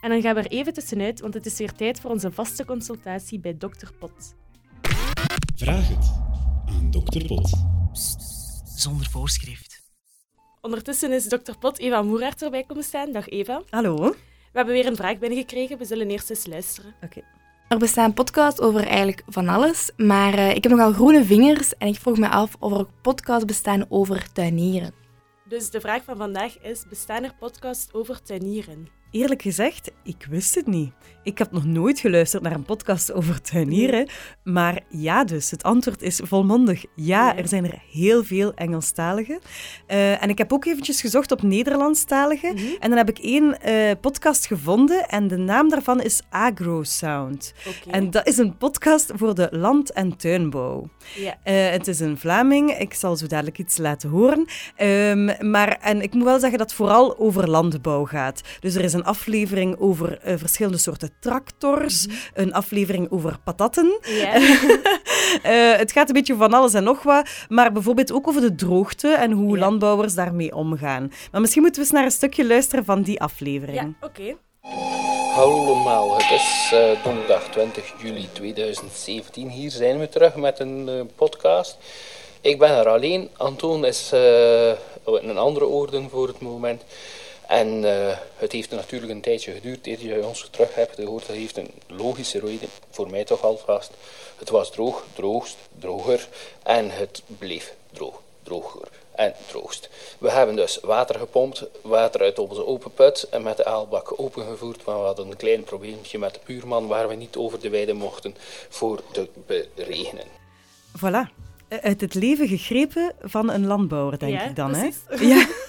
En 0.02 0.10
dan 0.10 0.22
gaan 0.22 0.36
we 0.36 0.42
er 0.42 0.52
even 0.52 0.74
tussenuit, 0.74 1.20
want 1.20 1.34
het 1.34 1.46
is 1.46 1.58
weer 1.58 1.74
tijd 1.74 2.00
voor 2.00 2.12
onze 2.12 2.32
vaste 2.32 2.66
consultatie 2.66 3.40
bij 3.40 3.54
Dr. 3.54 3.92
Pot. 4.00 4.36
Vraag 5.56 5.88
het 5.88 6.12
aan 6.66 6.92
Dr. 6.92 7.26
Pot. 7.26 7.50
Zonder 8.76 9.10
voorschrift. 9.10 9.82
Ondertussen 10.62 11.12
is 11.12 11.28
Dr. 11.28 11.58
Pot 11.60 11.80
Eva 11.80 12.02
Moeraert 12.02 12.42
erbij 12.42 12.64
komen 12.64 12.84
staan. 12.84 13.12
Dag 13.12 13.28
Eva. 13.28 13.62
Hallo. 13.70 13.96
We 13.96 14.58
hebben 14.58 14.74
weer 14.74 14.86
een 14.86 14.96
vraag 14.96 15.18
binnengekregen. 15.18 15.78
We 15.78 15.86
zullen 15.86 16.10
eerst 16.10 16.30
eens 16.30 16.46
luisteren. 16.46 16.94
Er 17.70 17.78
bestaan 17.78 18.14
podcasts 18.14 18.60
over 18.60 18.88
eigenlijk 18.88 19.24
van 19.28 19.48
alles, 19.48 19.92
maar 19.98 20.34
eh, 20.34 20.56
ik 20.56 20.64
heb 20.64 20.72
nogal 20.72 20.94
groene 20.94 21.24
vingers 21.24 21.78
en 21.78 21.88
ik 21.88 22.00
vroeg 22.00 22.18
me 22.18 22.30
af 22.30 22.56
of 22.60 22.72
er 22.72 22.80
ook 22.80 22.90
podcasts 23.02 23.46
bestaan 23.46 23.86
over 23.90 24.32
tuinieren. 24.32 24.94
Dus 25.48 25.70
de 25.70 25.82
vraag 25.82 26.04
van 26.04 26.18
vandaag 26.18 26.62
is, 26.62 26.86
bestaan 26.90 27.24
er 27.24 27.36
podcasts 27.40 27.94
over 27.94 28.22
tuinieren? 28.22 28.99
Eerlijk 29.12 29.42
gezegd, 29.42 29.92
ik 30.04 30.26
wist 30.30 30.56
het 30.56 30.68
niet. 30.68 30.92
Ik 31.24 31.38
heb 31.38 31.52
nog 31.52 31.66
nooit 31.66 32.00
geluisterd 32.00 32.44
naar 32.44 32.52
een 32.52 32.64
podcast 32.64 33.12
over 33.12 33.42
tuinieren. 33.42 34.10
Maar 34.44 34.80
ja, 34.90 35.24
dus. 35.24 35.52
Het 35.52 35.64
antwoord 35.64 36.02
is 36.02 36.22
volmondig. 36.24 36.86
Ja, 36.96 37.38
er 37.38 37.48
zijn 37.48 37.66
er 37.66 37.82
heel 37.92 38.24
veel 38.24 38.54
Engelstaligen. 38.54 39.40
Eh, 39.88 40.24
en 40.24 40.30
ik 40.30 40.38
heb 40.38 40.54
ook 40.54 40.66
eventjes 40.66 41.02
gezocht 41.02 41.32
op 41.32 41.42
Nederlandstaligen. 41.42 42.54
Mhm. 42.54 42.66
En 42.80 42.90
dan 42.90 42.98
heb 42.98 43.10
ik 43.10 43.20
één 43.20 43.62
eh, 43.62 43.92
podcast 44.02 44.46
gevonden. 44.46 45.08
En 45.08 45.28
de 45.28 45.38
naam 45.38 45.70
daarvan 45.70 46.02
is 46.02 46.22
AgroSound. 46.30 47.54
Oké. 47.68 47.90
En 47.90 48.12
dat 48.12 48.28
is 48.28 48.38
een 48.38 48.58
podcast 48.58 49.12
voor 49.16 49.36
de 49.36 49.48
land- 49.52 49.92
en 49.92 50.18
tuinbouw. 50.18 50.90
Ja. 51.16 51.38
Eh, 51.44 51.70
het 51.70 51.88
is 51.88 52.00
een 52.00 52.18
Vlaming. 52.18 52.78
Ik 52.78 52.94
zal 52.94 53.16
zo 53.16 53.28
dadelijk 53.28 53.58
iets 53.60 53.78
laten 53.78 54.10
horen. 54.10 54.46
Ehm, 54.76 55.50
maar 55.52 55.78
en 55.82 56.02
ik 56.02 56.14
moet 56.14 56.24
wel 56.24 56.40
zeggen 56.40 56.58
dat 56.58 56.68
het 56.68 56.78
vooral 56.78 57.20
over 57.20 57.50
landbouw 57.50 58.06
gaat. 58.06 58.42
Dus 58.60 58.76
er 58.76 58.84
is 58.84 58.94
een 58.94 58.99
aflevering 59.04 59.80
over 59.80 60.20
eh, 60.20 60.38
verschillende 60.38 60.78
soorten 60.78 61.12
tractors. 61.20 62.08
Een 62.34 62.54
aflevering 62.54 63.12
over 63.12 63.40
patatten. 63.44 64.00
Eh, 65.44 65.76
het 65.76 65.92
gaat 65.92 66.08
een 66.08 66.14
beetje 66.14 66.36
van 66.36 66.54
alles 66.54 66.74
en 66.74 66.84
nog 66.84 67.04
wat. 67.04 67.30
Maar 67.50 67.72
bijvoorbeeld 67.72 68.12
ook 68.12 68.28
over 68.28 68.42
de 68.42 68.56
droogte 68.56 69.08
en 69.08 69.32
hoe 69.32 69.58
landbouwers 69.58 70.14
daarmee 70.16 70.56
omgaan. 70.56 71.12
Maar 71.32 71.42
misschien 71.42 71.62
moeten 71.62 71.82
we 71.82 71.88
eens 71.88 71.98
naar 71.98 72.06
een 72.06 72.12
stukje 72.12 72.48
luisteren 72.48 72.86
van 72.86 73.02
die 73.02 73.22
aflevering. 73.22 73.78
ja, 73.78 74.08
oké. 74.08 74.36
Hallo 75.34 75.66
allemaal, 75.66 76.18
het 76.18 76.32
is 76.32 76.72
eh, 76.74 77.04
donderdag 77.04 77.44
20 77.50 77.94
juli 78.02 78.28
2017. 78.32 79.50
Hier 79.50 79.72
zijn 79.72 80.00
we 80.00 80.10
terug 80.10 80.36
met 80.36 80.60
een 80.60 81.10
podcast. 81.16 81.78
Ik 82.42 82.60
ben 82.60 82.70
er 82.70 82.88
alleen. 82.88 83.30
Antoon 83.38 83.86
is 83.86 84.12
eh, 84.12 84.70
in 85.22 85.30
een 85.30 85.38
andere 85.38 85.66
orde 85.66 86.10
voor 86.10 86.28
het 86.28 86.42
moment. 86.42 86.84
En 87.50 87.84
eh, 87.84 88.18
het 88.36 88.52
heeft 88.52 88.72
natuurlijk 88.72 89.12
een 89.12 89.22
tijdje 89.22 89.52
geduurd 89.52 89.88
eer 89.88 90.02
je 90.06 90.26
ons 90.26 90.48
terug 90.52 90.76
hebt 90.76 90.96
gehoord. 90.96 91.28
Dat 91.28 91.36
heeft 91.36 91.58
een 91.58 91.72
logische 91.88 92.40
reden, 92.40 92.70
voor 92.90 93.10
mij 93.10 93.24
toch 93.24 93.44
alvast. 93.44 93.92
Het 94.38 94.50
was 94.50 94.72
droog, 94.72 95.06
droogst, 95.14 95.58
droger 95.80 96.28
en 96.64 96.90
het 96.90 97.22
bleef 97.38 97.74
droog, 97.92 98.22
droger 98.44 98.88
en 99.16 99.34
droogst. 99.48 99.90
We 100.18 100.32
hebben 100.32 100.56
dus 100.56 100.80
water 100.82 101.20
gepompt, 101.20 101.64
water 101.82 102.22
uit 102.22 102.40
onze 102.40 102.66
open 102.66 102.94
put 102.94 103.28
en 103.30 103.44
met 103.44 103.58
de 103.58 103.66
aalbak 103.66 104.20
opengevoerd, 104.20 104.86
maar 104.86 105.00
we 105.00 105.06
hadden 105.06 105.28
een 105.30 105.38
klein 105.38 105.64
probleempje 105.64 106.20
met 106.20 106.34
de 106.34 106.40
buurman 106.46 106.88
waar 106.88 107.08
we 107.08 107.16
niet 107.16 107.36
over 107.36 107.60
de 107.60 107.70
weide 107.70 107.94
mochten 107.94 108.36
voor 108.70 109.02
te 109.12 109.28
beregenen. 109.76 110.26
Voilà. 110.98 111.34
Uit 111.82 112.02
het 112.02 112.14
leven 112.14 112.48
gegrepen 112.48 113.14
van 113.22 113.50
een 113.50 113.66
landbouwer, 113.68 114.20
denk 114.20 114.34
Ja, 114.34 114.44
ik 114.44 114.56
dan. 114.56 114.72
precies. 114.72 114.98
Hè? 115.06 115.26
Ja. 115.26 115.48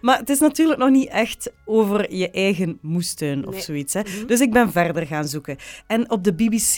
maar 0.00 0.18
het 0.18 0.30
is 0.30 0.38
natuurlijk 0.38 0.78
nog 0.78 0.90
niet 0.90 1.08
echt 1.08 1.52
over 1.64 2.14
je 2.14 2.30
eigen 2.30 2.78
moestuin 2.82 3.46
of 3.46 3.52
Nee. 3.52 3.62
zoiets. 3.62 3.94
Hè? 3.94 4.00
Mhm. 4.00 4.26
Dus 4.26 4.40
ik 4.40 4.52
ben 4.52 4.72
verder 4.72 5.06
gaan 5.06 5.28
zoeken. 5.28 5.56
En 5.86 6.10
op 6.10 6.24
de 6.24 6.32
BBC, 6.34 6.76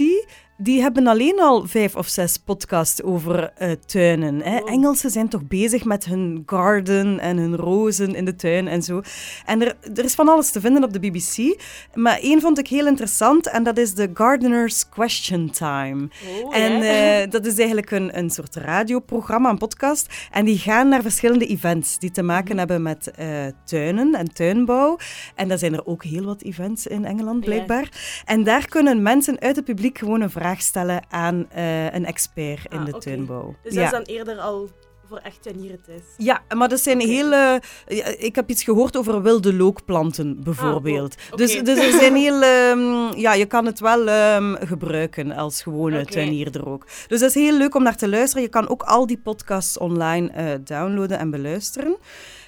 die 0.62 0.80
hebben 0.80 1.06
alleen 1.06 1.40
al 1.40 1.66
vijf 1.66 1.96
of 1.96 2.08
zes 2.08 2.36
podcasts 2.36 3.02
over 3.02 3.52
eh, 3.56 3.70
tuinen. 3.86 4.42
Hè? 4.42 4.58
Oh. 4.58 4.70
Engelsen 4.70 5.10
zijn 5.10 5.28
toch 5.28 5.46
bezig 5.46 5.84
met 5.84 6.04
hun 6.04 6.42
garden 6.46 7.18
en 7.18 7.36
hun 7.36 7.56
rozen 7.56 8.14
in 8.14 8.24
de 8.24 8.34
tuin 8.34 8.68
en 8.68 8.82
zo. 8.82 9.02
En 9.46 9.62
er, 9.62 9.76
er 9.94 10.04
is 10.04 10.14
van 10.14 10.28
alles 10.28 10.50
te 10.50 10.60
vinden 10.60 10.84
op 10.84 10.92
de 10.92 11.00
BBC. 11.00 11.60
Maar 11.94 12.18
één 12.18 12.40
vond 12.40 12.58
ik 12.58 12.68
heel 12.68 12.86
interessant 12.86 13.48
en 13.48 13.62
dat 13.62 13.78
is 13.78 13.94
de 13.94 14.10
Gardener's 14.14 14.88
Question 14.88 15.50
Time. 15.50 16.08
Oh, 16.44 16.56
en 16.56 16.82
eh, 16.82 17.30
dat 17.30 17.46
is 17.46 17.56
eigenlijk 17.56 17.90
een, 17.90 18.18
een 18.18 18.30
soort 18.30 18.56
radioprogramma, 18.56 19.50
een 19.50 19.58
podcast. 19.58 20.06
En 20.30 20.44
die 20.44 20.58
gaan 20.58 20.88
naar 20.88 21.02
verschillende 21.02 21.46
events 21.46 21.98
die 21.98 22.10
te 22.10 22.22
maken 22.22 22.58
hebben 22.58 22.82
met 22.82 23.10
eh, 23.10 23.26
tuinen 23.64 24.14
en 24.14 24.32
tuinbouw. 24.32 24.98
En 25.34 25.48
daar 25.48 25.58
zijn 25.58 25.74
er 25.74 25.86
ook 25.86 26.04
heel 26.04 26.24
wat 26.24 26.42
events 26.42 26.86
in 26.86 27.04
Engeland, 27.04 27.44
blijkbaar. 27.44 27.88
En 28.24 28.44
daar 28.44 28.68
kunnen 28.68 29.02
mensen 29.02 29.40
uit 29.40 29.56
het 29.56 29.64
publiek 29.64 29.98
gewoon 29.98 30.20
een 30.20 30.30
vraag 30.30 30.51
stellen 30.60 31.02
aan 31.10 31.50
eh, 31.50 31.92
een 31.94 32.04
expert 32.06 32.66
in 32.72 32.78
Ah, 32.78 32.84
de 32.84 32.90
oké. 32.94 33.00
tuinbouw. 33.00 33.54
Dus 33.62 33.74
dat 33.74 33.84
is 33.84 33.90
dan 33.90 34.02
eerder 34.02 34.36
al 34.38 34.68
voor 35.08 35.20
echt 35.20 35.42
tuinieren 35.42 35.82
thuis. 35.82 36.02
Ja, 36.16 36.42
maar 36.56 36.68
dat 36.68 36.80
zijn 36.80 37.00
hele... 37.00 37.60
ja, 37.86 38.04
Ik 38.06 38.34
heb 38.34 38.50
iets 38.50 38.62
gehoord 38.64 38.96
over 38.96 39.22
wilde 39.22 39.54
lookplanten, 39.54 40.42
bijvoorbeeld. 40.42 41.14
Ah, 41.16 41.30
oh, 41.30 41.36
dus, 41.36 41.62
dus 41.62 41.78
er 41.78 41.98
zijn 41.98 42.14
heel... 42.26 42.42
ehm, 42.42 43.18
ja, 43.18 43.32
je 43.34 43.46
kan 43.46 43.66
het 43.66 43.80
wel 43.80 44.08
ehm, 44.08 44.54
gebruiken 44.66 45.32
als 45.32 45.62
gewone 45.62 46.04
tuinierder 46.06 46.66
ook. 46.68 46.86
Dus 47.08 47.20
dat 47.20 47.28
is 47.28 47.34
heel 47.34 47.56
leuk 47.58 47.74
om 47.74 47.82
naar 47.82 47.96
te 47.96 48.08
luisteren. 48.08 48.42
Je 48.42 48.48
kan 48.48 48.68
ook 48.68 48.82
al 48.82 49.06
die 49.06 49.18
podcasts 49.18 49.78
online 49.78 50.30
eh, 50.30 50.44
downloaden 50.64 51.18
en 51.18 51.30
beluisteren. 51.30 51.96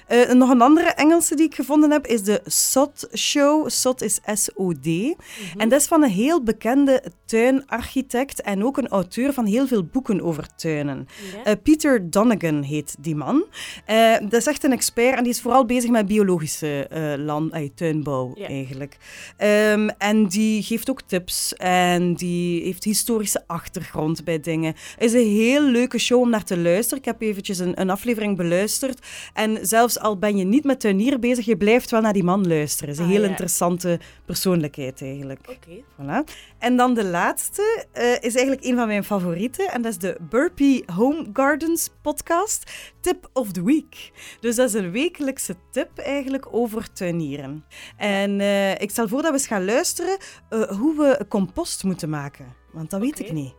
Eh, 0.07 0.31
nog 0.31 0.49
een 0.49 0.61
andere 0.61 0.89
Engelse 0.89 1.35
die 1.35 1.45
ik 1.45 1.55
gevonden 1.55 1.91
heb 1.91 2.07
is 2.07 2.23
de 2.23 2.41
SOT 2.45 3.07
Show. 3.13 3.69
SOT 3.69 4.01
is 4.01 4.19
S-O-D. 4.33 5.15
En 5.57 5.69
dat 5.69 5.81
is 5.81 5.87
van 5.87 6.03
een 6.03 6.09
heel 6.09 6.43
bekende 6.43 7.03
tuinarchitect 7.25 8.41
en 8.41 8.65
ook 8.65 8.77
een 8.77 8.87
auteur 8.87 9.33
van 9.33 9.45
heel 9.45 9.67
veel 9.67 9.83
boeken 9.83 10.21
over 10.21 10.55
tuinen. 10.55 11.07
Eh, 11.43 11.53
Peter 11.63 12.09
Donegan 12.09 12.61
heet 12.61 12.95
die 12.99 13.15
man. 13.15 13.45
Eh, 13.85 14.13
dat 14.21 14.33
is 14.33 14.47
echt 14.47 14.63
een 14.63 14.71
expert 14.71 15.17
en 15.17 15.23
die 15.23 15.31
is 15.31 15.41
vooral 15.41 15.65
bezig 15.65 15.89
met 15.89 16.05
biologische 16.05 16.87
land, 17.17 17.53
tuinbouw 17.75 18.33
eigenlijk. 18.33 18.97
Ehm, 19.37 19.89
en 19.97 20.27
die 20.27 20.63
geeft 20.63 20.89
ook 20.89 21.01
tips 21.01 21.53
en 21.55 22.13
die 22.13 22.63
heeft 22.63 22.83
historische 22.83 23.43
achtergrond 23.47 24.23
bij 24.23 24.39
dingen. 24.39 24.73
Het 24.75 25.03
is 25.03 25.13
een 25.13 25.31
heel 25.31 25.61
leuke 25.61 25.97
show 25.97 26.21
om 26.21 26.29
naar 26.29 26.43
te 26.43 26.57
luisteren. 26.57 26.99
Ik 26.99 27.05
heb 27.05 27.21
eventjes 27.21 27.59
een, 27.59 27.81
een 27.81 27.89
aflevering 27.89 28.37
beluisterd. 28.37 28.99
En 29.33 29.57
zelfs 29.61 29.94
al 29.99 30.17
ben 30.17 30.37
je 30.37 30.43
niet 30.43 30.63
met 30.63 30.79
tuinieren 30.79 31.19
bezig, 31.19 31.45
je 31.45 31.57
blijft 31.57 31.91
wel 31.91 32.01
naar 32.01 32.13
die 32.13 32.23
man 32.23 32.47
luisteren. 32.47 32.89
Het 32.89 32.97
is 32.99 33.03
een 33.05 33.09
Ah, 33.09 33.15
heel 33.17 33.23
ja. 33.23 33.29
interessante 33.29 33.99
persoonlijkheid 34.25 35.01
eigenlijk. 35.01 35.39
Oké. 35.49 35.81
Voilà. 36.01 36.33
En 36.59 36.77
dan 36.77 36.93
de 36.93 37.03
laatste 37.05 37.85
eh, 37.91 38.11
is 38.11 38.35
eigenlijk 38.35 38.65
een 38.65 38.75
van 38.75 38.87
mijn 38.87 39.03
favorieten. 39.03 39.71
En 39.71 39.81
dat 39.81 39.91
is 39.91 39.97
de 39.97 40.17
Burpee 40.29 40.83
Home 40.95 41.29
Gardens 41.33 41.89
podcast. 42.01 42.71
Tip 43.01 43.29
of 43.33 43.51
the 43.51 43.63
Week. 43.63 44.11
Dus 44.39 44.55
dat 44.55 44.67
is 44.67 44.73
een 44.73 44.91
wekelijkse 44.91 45.55
tip 45.71 45.97
eigenlijk 45.97 46.47
over 46.51 46.93
tuinieren. 46.93 47.65
En 47.97 48.39
eh, 48.39 48.71
ik 48.81 48.89
stel 48.91 49.07
voor 49.07 49.21
dat 49.21 49.31
we 49.31 49.37
eens 49.37 49.47
gaan 49.47 49.65
luisteren 49.65 50.17
eh, 50.49 50.61
hoe 50.61 50.95
we 50.97 51.25
compost 51.29 51.83
moeten 51.83 52.09
maken. 52.09 52.45
Want 52.71 52.89
dat 52.89 52.99
weet 52.99 53.19
ik 53.19 53.31
niet. 53.31 53.53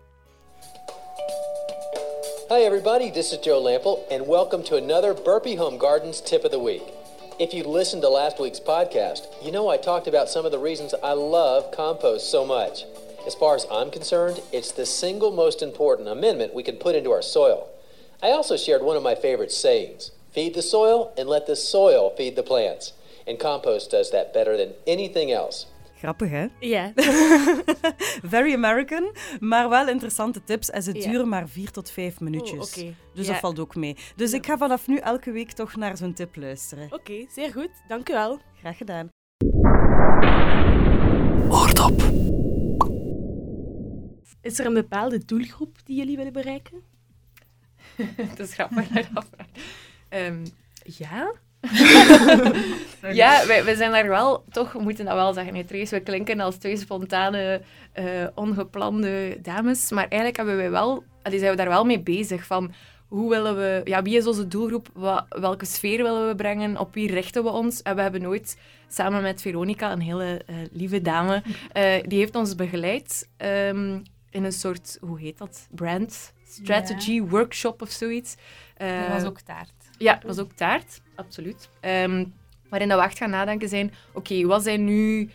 Hi, 2.49 2.61
everybody. 2.61 3.11
This 3.11 3.33
is 3.33 3.39
Joe 3.39 3.61
Lample, 3.61 4.07
and 4.09 4.29
welcome 4.29 4.63
to 4.65 4.77
another 4.77 5.15
Burpee 5.15 5.57
Home 5.57 5.79
Gardens 5.79 6.21
Tip 6.21 6.45
of 6.45 6.53
the 6.53 6.61
Week. 6.61 6.85
If 7.41 7.53
you 7.53 7.65
listened 7.65 8.03
to 8.03 8.09
last 8.09 8.39
week's 8.39 8.61
podcast, 8.61 9.27
you 9.43 9.51
know 9.51 9.69
I 9.69 9.77
talked 9.77 10.07
about 10.07 10.29
some 10.29 10.47
of 10.47 10.53
the 10.53 10.59
reasons 10.61 10.95
I 11.03 11.15
love 11.15 11.73
compost 11.73 12.31
so 12.31 12.47
much. 12.47 12.85
As 13.27 13.35
far 13.35 13.57
as 13.57 13.67
I'm 13.69 13.91
concerned, 13.91 14.43
it's 14.53 14.71
the 14.71 14.87
single 14.87 15.33
most 15.33 15.61
important 15.61 16.07
amendment 16.07 16.55
we 16.55 16.63
can 16.63 16.77
put 16.77 16.95
into 16.95 17.11
our 17.11 17.21
soil. 17.21 17.69
I 18.23 18.29
also 18.29 18.57
shared 18.57 18.83
one 18.83 18.97
of 18.97 19.03
my 19.03 19.17
favorite 19.17 19.51
sayings 19.51 20.13
feed 20.31 20.55
the 20.55 20.63
soil 20.63 21.13
and 21.19 21.29
let 21.29 21.49
the 21.49 21.57
soil 21.57 22.11
feed 22.11 22.37
the 22.37 22.45
plants. 22.45 22.93
And 23.27 23.41
compost 23.41 23.91
does 23.91 24.13
that 24.13 24.33
better 24.33 24.57
than 24.57 24.75
anything 24.87 25.33
else. 25.33 25.67
Grappig, 25.99 26.31
hè? 26.31 26.47
Ja. 26.61 26.93
Very 28.35 28.53
American, 28.55 29.13
maar 29.41 29.69
wel 29.69 29.89
interessante 29.89 30.45
tips. 30.45 30.71
En 30.71 30.83
ze 30.83 30.95
Ja. 30.95 31.11
duren 31.11 31.29
maar 31.29 31.49
vier 31.49 31.71
tot 31.71 31.91
vijf 31.91 32.21
minuutjes. 32.21 32.77
Oh, 32.77 32.83
oké. 32.83 32.95
Dus 33.15 33.27
Ja. 33.27 33.33
dat 33.33 33.41
valt 33.41 33.59
ook 33.59 33.75
mee. 33.75 33.97
Dus 34.17 34.33
ik 34.33 34.47
ga 34.47 34.57
vanaf 34.57 34.87
nu 34.87 34.97
elke 34.97 35.31
week 35.31 35.53
toch 35.53 35.77
naar 35.77 35.97
zo'n 35.97 36.13
tip 36.13 36.37
luisteren. 36.37 36.93
Oké, 36.93 37.27
zeer 37.29 37.53
goed. 37.53 37.71
Dank 37.89 38.09
u 38.09 38.13
wel. 38.13 38.39
Graag 38.59 38.77
gedaan. 38.77 39.09
Oordop. 41.51 42.03
Is 44.43 44.59
er 44.59 44.67
een 44.67 44.75
bepaalde 44.75 45.25
doelgroep 45.25 45.77
die 45.85 45.97
jullie 45.97 46.17
willen 46.17 46.33
bereiken? 46.33 46.83
Het 48.17 48.39
is 48.39 48.55
grappig 48.55 48.89
dat 48.89 49.07
dat. 49.13 49.27
Ehm, 50.09 50.45
ja. 50.83 51.33
ja, 53.13 53.47
wij, 53.47 53.65
wij 53.65 53.75
zijn 53.75 53.91
daar 53.93 54.09
wel, 54.09 54.45
toch, 54.51 54.73
we 54.73 54.83
moeten 54.83 55.05
dat 55.05 55.15
wel 55.15 55.33
zeggen, 55.33 55.67
Trace, 55.67 55.95
we 55.95 56.01
klinken 56.01 56.41
als 56.41 56.57
twee 56.57 56.77
spontane, 56.77 57.61
eh, 57.93 58.05
ongeplande 58.35 59.39
dames, 59.43 59.91
maar 59.91 60.03
eigenlijk 60.09 60.37
hebben 60.37 60.57
wij 60.57 60.71
wel, 60.71 61.05
allee, 61.23 61.39
zijn 61.39 61.51
we 61.51 61.57
daar 61.57 61.69
wel 61.69 61.85
mee 61.85 62.01
bezig, 62.01 62.47
van 62.47 62.73
hoe 63.09 63.31
willen 63.31 63.57
we, 63.57 63.81
ja, 63.85 64.03
wie 64.03 64.17
is 64.17 64.27
onze 64.27 64.49
doelgroep, 64.49 64.89
Wa- 64.95 65.27
welke 65.29 65.65
sfeer 65.65 66.03
willen 66.03 66.29
we 66.29 66.35
brengen, 66.35 66.79
op 66.79 66.95
wie 66.95 67.11
richten 67.13 67.43
we 67.43 67.51
ons? 67.51 67.83
En 67.83 67.97
we 67.97 68.03
hebben 68.03 68.23
nooit, 68.23 68.59
samen 68.89 69.23
met 69.23 69.41
Veronica, 69.43 69.93
een 69.93 70.01
hele 70.01 70.43
eh, 70.47 70.57
lieve 70.73 71.03
dame, 71.03 71.43
eh, 71.73 71.93
die 72.07 72.19
heeft 72.19 72.35
ons 72.35 72.55
begeleid 72.55 73.29
ehm, 73.37 73.99
in 74.31 74.45
een 74.45 74.53
soort, 74.53 74.99
hoe 75.01 75.21
heet 75.21 75.39
dat, 75.39 75.67
brand 75.71 76.33
strategy 76.49 77.23
workshop 77.23 77.83
of 77.83 77.91
zoiets. 77.91 78.35
Dat 78.77 79.09
was 79.13 79.25
ook 79.25 79.41
taart. 79.41 79.73
ja, 79.99 80.15
dat 80.15 80.23
was 80.23 80.39
ook 80.39 80.53
taart, 80.53 81.01
absoluut. 81.17 81.69
Ehm, 81.81 82.25
waarin 82.69 82.89
dat 82.89 82.99
we 82.99 83.05
echt 83.05 83.19
gaan 83.19 83.31
nadenken 83.31 83.69
zijn, 83.69 83.93
oké, 84.13 84.47
wat 84.47 84.63
zijn 84.63 84.85
nu 84.85 85.31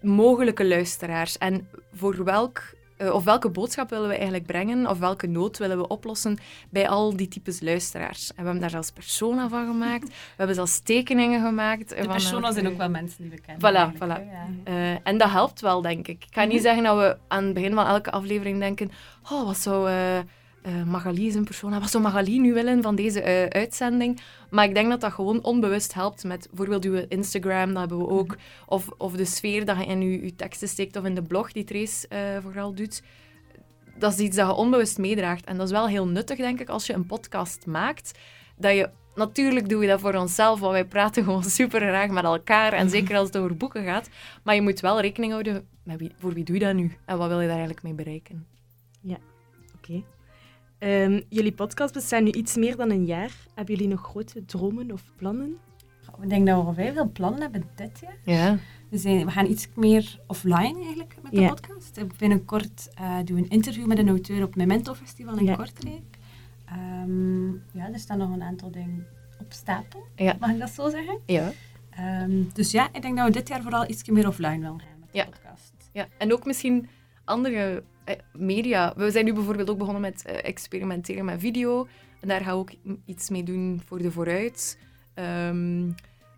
mogelijke 0.00 0.66
luisteraars? 0.66 1.38
En 1.38 1.68
voor 1.94 2.24
welk, 2.24 2.62
eh, 2.96 3.14
of 3.14 3.24
welke 3.24 3.48
boodschap 3.50 3.90
willen 3.90 4.08
we 4.08 4.14
eigenlijk 4.14 4.46
brengen? 4.46 4.86
Of 4.86 4.98
welke 4.98 5.26
nood 5.26 5.58
willen 5.58 5.78
we 5.78 5.88
oplossen 5.88 6.38
bij 6.70 6.88
al 6.88 7.16
die 7.16 7.28
types 7.28 7.60
luisteraars? 7.60 8.28
En 8.28 8.34
we 8.36 8.42
hebben 8.42 8.60
daar 8.60 8.70
zelfs 8.70 8.90
persona 8.90 9.48
van 9.48 9.66
gemaakt. 9.66 10.08
We 10.08 10.14
hebben 10.36 10.56
zelfs 10.56 10.78
tekeningen 10.80 11.44
gemaakt. 11.44 11.88
De 11.88 12.06
personas 12.08 12.54
zijn 12.54 12.68
ook 12.68 12.76
wel 12.76 12.90
mensen 12.90 13.22
die 13.22 13.30
we 13.30 13.40
kennen. 13.40 13.60
Voilà, 13.92 13.94
voilà. 13.96 14.30
ja. 14.32 14.46
Eh, 14.64 14.96
en 15.02 15.18
dat 15.18 15.30
helpt 15.30 15.60
wel, 15.60 15.80
denk 15.82 16.08
ik. 16.08 16.24
Ik 16.24 16.34
ga 16.34 16.42
niet 16.44 16.52
Mhm. 16.52 16.62
zeggen 16.62 16.82
dat 16.84 16.96
we 16.98 17.16
aan 17.28 17.44
het 17.44 17.54
begin 17.54 17.74
van 17.74 17.86
elke 17.86 18.10
aflevering 18.10 18.58
denken... 18.58 18.90
Oh, 19.30 19.44
wat 19.44 19.56
zou 19.58 19.88
eh 19.90 20.18
eh, 20.66 20.82
Magali 20.82 21.26
is 21.26 21.34
een 21.34 21.44
persoon... 21.44 21.80
Wat 21.80 21.90
zou 21.90 22.02
Magali 22.02 22.40
nu 22.40 22.52
willen 22.52 22.82
van 22.82 22.96
deze 22.96 23.20
eh, 23.20 23.60
uitzending? 23.60 24.20
Maar 24.50 24.64
ik 24.64 24.74
denk 24.74 24.88
dat 24.88 25.00
dat 25.00 25.12
gewoon 25.12 25.44
onbewust 25.44 25.94
helpt 25.94 26.24
met 26.24 26.46
bijvoorbeeld 26.48 26.84
uw 26.84 27.04
Instagram, 27.08 27.68
dat 27.68 27.78
hebben 27.78 27.98
we 27.98 28.08
ook. 28.08 28.26
Mhm. 28.26 28.38
Of, 28.66 28.88
of 28.98 29.12
de 29.12 29.24
sfeer 29.24 29.64
dat 29.64 29.76
je 29.76 29.84
in 29.84 30.00
je, 30.02 30.24
je 30.24 30.34
teksten 30.34 30.68
steekt 30.68 30.96
of 30.96 31.04
in 31.04 31.14
de 31.14 31.22
blog 31.22 31.52
die 31.52 31.64
Trace 31.64 32.08
eh, 32.08 32.18
vooral 32.42 32.74
doet. 32.74 33.02
Dat 33.98 34.12
is 34.12 34.18
iets 34.18 34.36
dat 34.36 34.46
je 34.46 34.54
onbewust 34.54 34.98
meedraagt. 34.98 35.44
En 35.44 35.56
dat 35.56 35.66
is 35.66 35.72
wel 35.72 35.88
heel 35.88 36.06
nuttig, 36.06 36.36
denk 36.36 36.60
ik, 36.60 36.68
als 36.68 36.86
je 36.86 36.92
een 36.92 37.06
podcast 37.06 37.66
maakt. 37.66 38.18
Dat 38.56 38.74
je... 38.74 38.90
Natuurlijk 39.14 39.68
doen 39.68 39.80
we 39.80 39.86
dat 39.86 40.00
voor 40.00 40.14
onszelf, 40.14 40.60
want 40.60 40.72
wij 40.72 40.84
praten 40.84 41.24
gewoon 41.24 41.44
super 41.60 41.80
graag 41.80 42.10
met 42.10 42.24
elkaar. 42.24 42.72
En 42.72 42.90
zeker 42.90 43.16
als 43.16 43.26
het 43.26 43.36
over 43.36 43.56
boeken 43.56 43.84
gaat. 43.84 44.08
Maar 44.42 44.54
je 44.54 44.62
moet 44.62 44.80
wel 44.80 45.00
rekening 45.00 45.32
houden 45.32 45.68
met 45.82 45.98
wie, 45.98 46.12
voor 46.18 46.32
wie 46.32 46.44
doe 46.44 46.58
je 46.58 46.64
dat 46.64 46.74
nu? 46.74 46.96
En 47.04 47.18
wat 47.18 47.28
wil 47.28 47.40
je 47.40 47.46
daar 47.46 47.56
eigenlijk 47.56 47.82
mee 47.82 47.94
bereiken? 47.94 48.46
Ja, 49.00 49.16
oké. 49.76 50.02
Ehm, 50.78 51.20
jullie 51.28 51.52
podcast 51.52 51.94
bestaan 51.94 52.24
nu 52.24 52.30
iets 52.30 52.56
meer 52.56 52.76
dan 52.76 52.90
een 52.90 53.04
jaar. 53.04 53.32
Hebben 53.54 53.74
jullie 53.74 53.90
nog 53.90 54.00
grote 54.00 54.44
dromen 54.44 54.90
of 54.92 55.02
plannen? 55.16 55.56
Ik 56.22 56.28
denk 56.28 56.46
dat 56.46 56.64
we 56.66 56.72
vrij 56.72 56.92
veel 56.92 57.10
plannen 57.12 57.40
hebben 57.40 57.64
dit 57.74 58.00
jaar. 58.00 58.16
Ja. 58.24 58.58
We, 58.90 58.98
zijn, 58.98 59.24
we 59.24 59.30
gaan 59.30 59.46
iets 59.46 59.68
meer 59.74 60.20
offline 60.26 60.74
eigenlijk 60.78 61.16
met 61.22 61.32
de 61.32 61.40
Ja. 61.40 61.48
podcast. 61.48 61.96
Ik 61.96 62.16
Binnenkort 62.16 62.88
uh, 63.00 63.16
doen 63.24 63.36
we 63.36 63.42
een 63.42 63.48
interview 63.48 63.86
met 63.86 63.98
een 63.98 64.08
auteur 64.08 64.42
op 64.42 64.56
Memento 64.56 64.94
Festival 64.94 65.38
in 65.38 65.44
Ja. 65.44 65.54
Kortrijk. 65.54 66.16
Ehm, 66.64 67.48
ja, 67.52 67.92
er 67.92 67.98
staan 67.98 68.18
nog 68.18 68.30
een 68.32 68.42
aantal 68.42 68.70
dingen 68.70 69.06
op 69.40 69.52
stapel. 69.52 70.06
Ja. 70.16 70.36
Mag 70.40 70.50
ik 70.50 70.58
dat 70.58 70.70
zo 70.70 70.90
zeggen? 70.90 71.18
Ja. 71.26 71.52
Ehm, 71.90 72.42
dus 72.52 72.70
ja, 72.70 72.88
ik 72.92 73.02
denk 73.02 73.16
dat 73.16 73.26
we 73.26 73.32
dit 73.32 73.48
jaar 73.48 73.62
vooral 73.62 73.88
iets 73.90 74.08
meer 74.08 74.28
offline 74.28 74.58
willen 74.60 74.80
gaan 74.80 74.98
met 75.00 75.08
de 75.12 75.18
Ja. 75.18 75.24
podcast. 75.24 75.72
Ja, 75.92 76.06
en 76.18 76.32
ook 76.32 76.46
misschien 76.46 76.88
andere 77.24 77.82
media. 78.32 78.92
We 78.96 79.10
zijn 79.10 79.24
nu 79.24 79.32
bijvoorbeeld 79.32 79.70
ook 79.70 79.78
begonnen 79.78 80.02
met 80.02 80.24
eh, 80.24 80.44
experimenteren 80.44 81.24
met 81.24 81.40
video. 81.40 81.86
En 82.20 82.28
daar 82.28 82.40
gaan 82.40 82.52
we 82.52 82.58
ook 82.60 82.70
iets 83.04 83.30
mee 83.30 83.42
doen 83.42 83.82
voor 83.86 83.98
de 83.98 84.10
vooruit. 84.10 84.78
Ehm, 85.14 85.90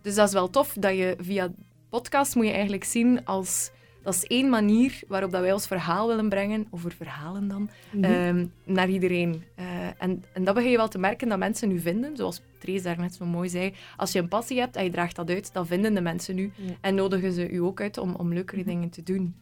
dus 0.03 0.15
dat 0.15 0.27
is 0.29 0.33
wel 0.35 0.51
tof 0.51 0.73
dat 0.73 0.97
je 0.97 1.17
via 1.21 1.51
podcast 1.89 2.35
moet 2.35 2.47
je 2.47 2.53
eigenlijk 2.53 2.85
zien 2.85 3.25
als... 3.25 3.71
Dat 4.03 4.15
is 4.17 4.25
één 4.27 4.49
manier 4.49 5.01
waarop 5.09 5.31
dat 5.31 5.41
wij 5.41 5.53
ons 5.53 5.67
verhaal 5.67 6.09
willen 6.09 6.29
brengen, 6.29 6.67
over 6.71 6.93
verhalen 6.93 7.49
dan, 7.49 7.71
Mhm. 7.93 8.05
ehm, 8.05 8.47
naar 8.65 8.89
iedereen. 8.89 9.43
Eh, 9.55 9.65
en, 9.99 10.25
en 10.33 10.45
dat 10.45 10.55
begin 10.55 10.71
je 10.71 10.77
wel 10.77 10.89
te 10.89 10.99
merken 10.99 11.29
dat 11.29 11.39
mensen 11.39 11.69
nu 11.69 11.81
vinden, 11.81 12.17
zoals 12.17 12.43
Trace 12.59 12.83
daarnet 12.83 13.15
zo 13.15 13.25
mooi 13.25 13.49
zei, 13.49 13.75
als 13.97 14.13
je 14.13 14.19
een 14.19 14.29
passie 14.29 14.59
hebt 14.61 14.77
en 14.77 14.85
je 14.85 14.91
draagt 14.91 15.17
dat 15.17 15.31
uit, 15.31 15.53
dan 15.53 15.67
vinden 15.67 15.95
de 15.95 16.01
mensen 16.01 16.35
nu 16.35 16.53
Ja. 16.57 16.73
en 16.81 16.95
nodigen 16.95 17.33
ze 17.33 17.51
u 17.51 17.59
ook 17.59 17.81
uit 17.81 17.99
om, 17.99 18.15
om 18.15 18.33
leukere 18.33 18.65
dingen 18.65 18.91
te 18.91 19.03
doen. 19.03 19.35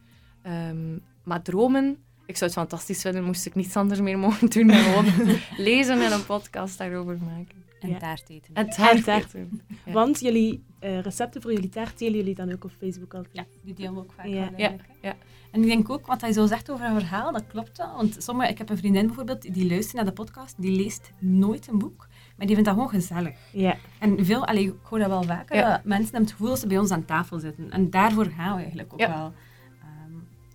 Ehm, 0.42 0.98
maar 1.24 1.42
dromen, 1.42 1.96
ik 2.26 2.36
zou 2.36 2.50
het 2.50 2.58
fantastisch 2.58 3.00
vinden, 3.00 3.24
moest 3.24 3.46
ik 3.46 3.54
niets 3.54 3.76
anders 3.76 4.00
meer 4.00 4.18
mogen 4.18 4.50
doen 4.50 4.66
dan 4.66 4.76
gewoon 4.76 5.06
lezen 5.56 6.00
en 6.00 6.12
een 6.12 6.26
podcast 6.26 6.78
daarover 6.78 7.18
maken. 7.18 7.64
En 7.80 7.88
Ja. 7.88 7.98
taart 7.98 8.28
eten. 8.30 8.54
En 8.54 8.66
En 8.68 8.70
taart 8.74 9.06
eten. 9.06 9.60
Ja. 9.84 9.92
Want 9.92 10.20
jullie 10.20 10.64
eh, 10.78 11.00
recepten 11.00 11.42
voor 11.42 11.52
jullie 11.52 11.68
taart 11.68 11.98
delen 11.98 12.16
jullie 12.16 12.34
dan 12.34 12.52
ook 12.52 12.64
op 12.64 12.72
Facebook 12.78 13.14
altijd? 13.14 13.34
Ja, 13.34 13.44
die 13.62 13.74
delen 13.74 13.94
we 13.94 14.00
ook 14.00 14.12
vaak. 14.12 14.26
Ja. 14.26 14.50
wel 14.56 14.76
Ja. 15.02 15.14
En 15.50 15.62
ik 15.62 15.68
denk 15.68 15.90
ook, 15.90 16.06
wat 16.06 16.20
hij 16.20 16.32
zo 16.32 16.46
zegt 16.46 16.70
over 16.70 16.86
een 16.86 16.98
verhaal, 17.00 17.32
dat 17.32 17.46
klopt 17.46 17.78
wel. 17.78 17.96
Want 17.96 18.16
sommige, 18.18 18.50
ik 18.50 18.58
heb 18.58 18.70
een 18.70 18.76
vriendin 18.76 19.06
bijvoorbeeld, 19.06 19.54
die 19.54 19.66
luistert 19.68 19.94
naar 19.96 20.04
de 20.04 20.12
podcast, 20.12 20.54
die 20.58 20.76
leest 20.76 21.12
nooit 21.18 21.68
een 21.68 21.78
boek, 21.78 22.08
maar 22.36 22.46
die 22.46 22.54
vindt 22.54 22.64
dat 22.64 22.74
gewoon 22.74 22.88
gezellig. 23.00 23.36
Ja. 23.52 23.76
En 23.98 24.24
veel, 24.24 24.46
allee, 24.46 24.64
ik 24.66 24.74
hoor 24.82 24.98
dat 24.98 25.08
wel 25.08 25.22
vaker, 25.22 25.56
Ja. 25.56 25.70
dat 25.70 25.84
mensen 25.84 26.04
hebben 26.04 26.20
het 26.22 26.30
gevoel 26.30 26.48
dat 26.48 26.58
ze 26.58 26.66
bij 26.66 26.78
ons 26.78 26.90
aan 26.90 27.04
tafel 27.04 27.38
zitten. 27.38 27.70
En 27.70 27.90
daarvoor 27.90 28.24
gaan 28.26 28.52
we 28.54 28.58
eigenlijk 28.60 28.92
ook 28.92 29.00
Ja. 29.00 29.08
wel. 29.18 29.32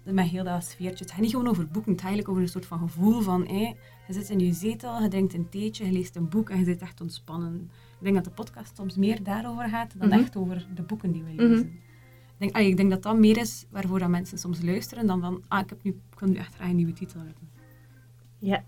Met 0.04 0.26
heel 0.28 0.44
dat 0.44 0.64
sfeertje. 0.64 1.04
Het 1.04 1.12
gaat 1.14 1.22
niet 1.22 1.32
gewoon 1.32 1.48
over 1.48 1.68
boeken, 1.68 1.92
het 1.92 2.02
gaat 2.02 2.10
eigenlijk 2.10 2.30
over 2.30 2.42
een 2.42 2.48
soort 2.50 2.66
van 2.66 2.80
gevoel 2.80 3.22
van, 3.22 3.48
hé, 3.48 3.74
je 4.08 4.14
zit 4.14 4.30
in 4.30 4.40
je 4.40 4.54
zetel, 4.54 5.02
je 5.02 5.08
drinkt 5.08 5.34
een 5.34 5.50
theetje, 5.50 5.86
je 5.86 5.92
leest 5.92 6.16
een 6.16 6.30
boek 6.30 6.50
en 6.50 6.60
je 6.60 6.66
zit 6.66 6.82
echt 6.82 7.02
ontspannen. 7.02 7.70
Ik 8.00 8.04
denk 8.04 8.16
dat 8.16 8.24
de 8.24 8.32
podcast 8.32 8.76
soms 8.78 8.96
meer 8.96 9.24
daarover 9.24 9.70
gaat 9.70 9.94
dan 10.00 10.08
Mhm. 10.08 10.20
echt 10.20 10.36
over 10.36 10.68
de 10.76 10.82
boeken 10.82 11.12
die 11.12 11.24
we 11.24 11.32
Mhm. 11.32 11.42
lezen. 11.48 11.66
Ik 11.68 12.48
denk, 12.48 12.56
allee, 12.56 12.70
ik 12.70 12.78
denk 12.78 12.90
dat 12.90 13.04
dat 13.04 13.18
meer 13.18 13.38
is 13.38 13.66
waarvoor 13.70 14.00
dat 14.00 14.10
mensen 14.10 14.38
soms 14.38 14.62
luisteren 14.62 15.08
dan 15.08 15.22
van, 15.22 15.44
ah, 15.48 15.60
ik, 15.60 15.70
heb 15.70 15.84
nu, 15.84 15.92
ik 16.12 16.20
wil 16.20 16.30
nu 16.30 16.36
echt 16.36 16.56
graag 16.56 16.70
een 16.70 16.76
nieuwe 16.76 16.94
titel 16.94 17.18
hebben. 17.20 17.50
Ja. 18.40 18.64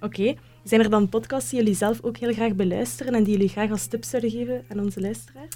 Oké. 0.00 0.34
Zijn 0.64 0.80
er 0.80 0.90
dan 0.90 1.08
podcasts 1.08 1.50
die 1.50 1.58
jullie 1.58 1.74
zelf 1.74 2.02
ook 2.02 2.16
heel 2.16 2.32
graag 2.32 2.54
beluisteren 2.54 3.14
en 3.14 3.22
die 3.24 3.32
jullie 3.32 3.48
graag 3.48 3.70
als 3.70 3.86
tips 3.86 4.10
zouden 4.10 4.30
geven 4.30 4.64
aan 4.68 4.80
onze 4.80 5.00
luisteraars? 5.00 5.54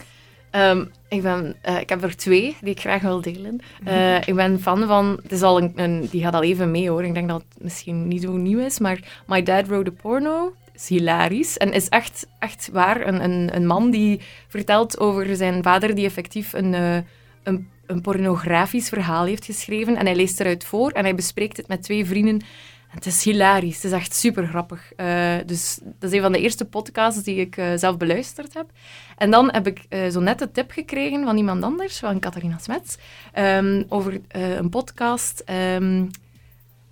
Ehm, 0.55 0.85
ik, 1.09 1.23
ben, 1.23 1.57
eh, 1.61 1.81
ik 1.81 1.89
heb 1.89 2.03
er 2.03 2.17
twee 2.17 2.57
die 2.61 2.71
ik 2.71 2.81
graag 2.81 3.03
wil 3.03 3.21
delen. 3.21 3.61
Eh, 3.85 4.17
ik 4.17 4.35
ben 4.35 4.61
fan 4.61 4.87
van, 4.87 5.19
het 5.23 5.33
is 5.33 5.43
al 5.43 5.71
een, 5.75 6.09
die 6.11 6.23
gaat 6.23 6.35
al 6.35 6.43
even 6.43 6.71
mee 6.71 6.91
hoor. 6.91 7.05
Ik 7.05 7.15
denk 7.15 7.29
dat 7.29 7.45
het 7.49 7.63
misschien 7.63 8.09
niet 8.09 8.23
zo 8.23 8.33
nieuw 8.37 8.59
is, 8.59 8.79
maar 8.79 8.99
My 9.27 9.43
Dad 9.43 9.67
Wrote 9.67 9.91
a 9.91 9.95
Porno 10.03 10.55
is 10.75 10.89
hilarisch 10.89 11.57
en 11.57 11.73
is 11.73 11.89
echt, 11.89 12.27
echt 12.39 12.69
waar. 12.73 13.07
Een, 13.07 13.25
een, 13.25 13.57
een 13.57 13.67
man 13.67 13.91
die 13.91 14.21
vertelt 14.49 14.99
over 14.99 15.37
zijn 15.37 15.63
vader 15.63 15.95
die 15.95 16.05
effectief 16.05 16.53
een, 16.53 16.75
eh, 16.75 16.97
een, 17.43 17.69
een 17.87 18.01
pornografisch 18.01 18.89
verhaal 18.89 19.25
heeft 19.25 19.45
geschreven 19.45 19.97
en 19.97 20.07
hij 20.07 20.17
leest 20.17 20.41
eruit 20.41 20.65
voor 20.65 20.91
en 20.91 21.05
hij 21.05 21.15
bespreekt 21.15 21.57
het 21.57 21.69
met 21.69 21.83
twee 21.83 22.07
vrienden. 22.07 22.43
Het 22.95 23.07
is 23.07 23.25
hilarisch, 23.25 23.75
het 23.75 23.85
is 23.85 23.93
echt 23.93 24.15
super 24.15 24.47
grappig. 24.47 24.93
Eh, 24.97 25.35
dus 25.47 25.79
dat 25.83 26.11
is 26.11 26.17
een 26.17 26.23
van 26.23 26.33
de 26.33 26.41
eerste 26.41 26.65
podcasts 26.65 27.23
die 27.23 27.37
ik 27.37 27.57
eh, 27.57 27.67
zelf 27.77 27.97
beluisterd 27.97 28.55
heb. 28.55 28.71
En 29.17 29.31
dan 29.31 29.53
heb 29.53 29.67
ik 29.67 29.85
eh, 29.89 30.09
zo 30.09 30.21
net 30.21 30.41
een 30.41 30.53
tip 30.53 30.71
gekregen 30.71 31.25
van 31.25 31.37
iemand 31.37 31.63
anders, 31.63 31.99
van 31.99 32.21
Catharina 32.21 32.59
Smets, 32.59 32.97
ehm, 33.33 33.83
over 33.89 34.21
een 34.29 34.69
podcast, 34.69 35.43
ehm, 35.47 36.07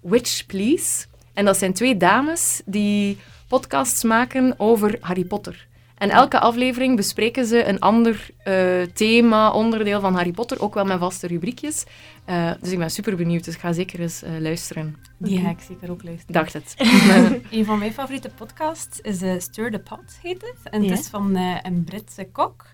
Witch 0.00 0.47
Please. 0.47 1.06
En 1.35 1.44
dat 1.44 1.56
zijn 1.56 1.73
twee 1.73 1.97
dames 1.97 2.62
die 2.64 3.18
podcasts 3.49 4.02
maken 4.02 4.54
over 4.56 4.97
Harry 5.00 5.25
Potter. 5.25 5.66
En 6.02 6.10
elke 6.10 6.41
aflevering 6.41 6.97
bespreken 6.97 7.47
ze 7.47 7.65
een 7.65 7.78
ander 7.80 8.30
eh, 8.38 8.82
thema, 8.82 9.50
onderdeel 9.50 10.00
van 10.00 10.15
Harry 10.15 10.30
Potter, 10.30 10.62
ook 10.62 10.75
wel 10.75 10.84
met 10.84 10.99
vaste 10.99 11.26
rubriekjes. 11.26 11.84
Eh, 12.25 12.50
dus 12.60 12.73
ik 12.73 12.78
ben 12.78 12.91
super 12.91 13.17
benieuwd, 13.17 13.45
dus 13.45 13.56
ga 13.56 13.73
zeker 13.73 14.00
eens 14.00 14.23
eh, 14.23 14.30
luisteren. 14.38 14.97
Die 15.19 15.41
ga 15.41 15.50
ik 15.50 15.60
zeker 15.60 15.91
ook 15.91 16.02
luisteren. 16.02 16.32
Dacht 16.34 16.52
het. 16.52 16.75
een 17.50 17.65
van 17.65 17.78
mijn 17.78 17.93
favoriete 17.93 18.28
podcasts 18.28 19.00
is 19.00 19.45
Stir 19.45 19.71
the 19.71 19.78
Pot, 19.78 20.19
heet 20.23 20.41
het. 20.43 20.73
En 20.73 20.82
Ja. 20.82 20.91
het 20.91 20.99
is 20.99 21.08
van 21.08 21.36
een 21.62 21.84
Britse 21.84 22.28
kok. 22.32 22.67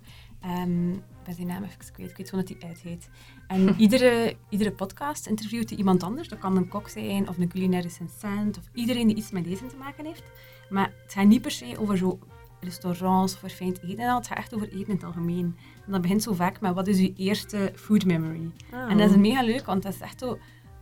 Ik 0.42 1.24
ben 1.24 1.34
zijn 1.34 1.46
naam 1.46 1.62
even 1.62 1.92
kwijt. 1.92 2.10
Ik 2.10 2.16
weet 2.16 2.28
gewoon 2.28 2.44
dat 2.48 2.56
hij 2.58 2.68
uit 2.68 2.80
heet. 2.80 3.08
En 3.46 3.74
iedere, 3.84 4.36
iedere 4.48 4.72
podcast 4.72 5.26
interviewt 5.26 5.68
hij 5.68 5.78
iemand 5.78 6.02
anders. 6.02 6.28
Dat 6.28 6.38
kan 6.38 6.56
een 6.56 6.68
kok 6.68 6.88
zijn, 6.88 7.28
of 7.28 7.38
een 7.38 7.48
culinaire 7.48 7.88
recensent, 7.88 8.58
of 8.58 8.64
iedereen 8.74 9.06
die 9.06 9.16
iets 9.16 9.30
met 9.30 9.46
eten 9.46 9.68
te 9.68 9.76
maken 9.76 10.04
heeft. 10.04 10.24
Maar 10.68 10.92
het 11.02 11.12
gaat 11.12 11.26
niet 11.26 11.42
per 11.42 11.50
se 11.50 11.78
over 11.78 11.98
zo 11.98 12.18
restaurants 12.60 13.34
of 13.34 13.38
verfijnd 13.38 13.82
eten. 13.82 13.98
en. 13.98 14.14
Het 14.14 14.26
gaat 14.26 14.38
echt 14.38 14.54
over 14.54 14.68
eten 14.68 14.86
in 14.86 14.94
het 14.94 15.04
algemeen. 15.04 15.56
En 15.86 15.92
dat 15.92 16.00
begint 16.00 16.22
zo 16.22 16.32
vaak 16.32 16.60
met, 16.60 16.74
wat 16.74 16.86
is 16.86 16.98
uw 16.98 17.12
eerste 17.16 17.72
food 17.74 18.04
memory? 18.04 18.50
En 18.88 18.98
dat 18.98 19.10
is 19.10 19.16
mega 19.16 19.42
leuk, 19.42 19.66
want 19.66 19.82
dat 19.82 19.94
is 19.94 20.00
echt 20.00 20.18
zo... 20.18 20.38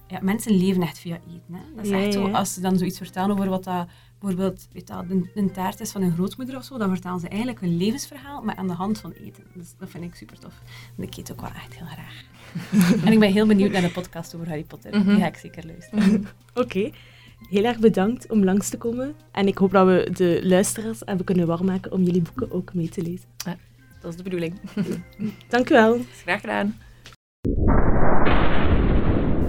Ja, 0.08 0.18
mensen 0.22 0.56
leven 0.56 0.82
echt 0.82 0.98
via 0.98 1.14
eten. 1.16 1.54
Hè. 1.54 1.60
Dat 1.74 1.84
is 1.84 1.90
Ja, 1.90 1.98
echt 2.02 2.12
zo, 2.12 2.28
als 2.28 2.54
ze 2.54 2.60
dan 2.60 2.78
zoiets 2.78 2.98
vertellen 2.98 3.30
over 3.30 3.48
wat 3.48 3.64
dat 3.64 3.86
bijvoorbeeld 4.18 4.68
weet 4.72 4.86
dat, 4.86 5.04
een, 5.08 5.30
een 5.34 5.52
taart 5.52 5.80
is 5.80 5.90
van 5.90 6.02
een 6.02 6.12
grootmoeder 6.12 6.56
of 6.56 6.64
zo, 6.64 6.78
dan 6.78 6.88
vertellen 6.90 7.20
ze 7.20 7.28
eigenlijk 7.28 7.60
hun 7.60 7.76
levensverhaal, 7.76 8.42
maar 8.42 8.56
aan 8.56 8.66
de 8.66 8.72
hand 8.72 8.98
van 8.98 9.12
eten. 9.12 9.44
Dus 9.54 9.74
dat 9.78 9.90
vind 9.90 10.04
ik 10.04 10.14
super 10.14 10.38
tof. 10.38 10.62
En 10.96 11.02
ik 11.02 11.16
eet 11.16 11.32
ook 11.32 11.40
wel 11.40 11.50
echt 11.50 11.74
heel 11.76 11.86
graag. 11.86 12.24
en 13.04 13.12
ik 13.12 13.18
ben 13.18 13.32
heel 13.32 13.46
benieuwd 13.46 13.72
naar 13.72 13.82
de 13.82 13.90
podcast 13.90 14.34
over 14.34 14.48
Harry 14.48 14.64
Potter. 14.64 14.98
Mhm. 14.98 15.08
Die 15.08 15.18
ga 15.18 15.26
ik 15.26 15.36
zeker 15.36 15.66
luisteren. 15.66 16.26
Oké. 16.54 16.90
Heel 17.37 17.64
erg 17.64 17.79
bedankt 17.79 18.31
om 18.31 18.44
langs 18.44 18.68
te 18.68 18.79
komen. 18.79 19.14
En 19.33 19.46
ik 19.46 19.59
hoop 19.59 19.70
dat 19.70 19.87
we 19.87 20.11
de 20.12 20.40
luisteraars 20.42 21.01
hebben 21.05 21.25
kunnen 21.25 21.46
warm 21.46 21.66
maken 21.66 21.92
om 21.92 22.03
jullie 22.03 22.22
boeken 22.22 22.53
ook 22.53 22.75
mee 22.75 22.88
te 22.88 23.03
lezen. 23.03 23.29
Ja, 23.44 23.57
dat 24.01 24.11
is 24.11 24.16
de 24.16 24.22
bedoeling. 24.22 24.61
Dank 25.49 25.70
u 25.70 25.75
wel. 25.75 26.01
Graag 26.22 26.40
gedaan. 26.40 26.79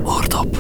Oordop. 0.04 0.56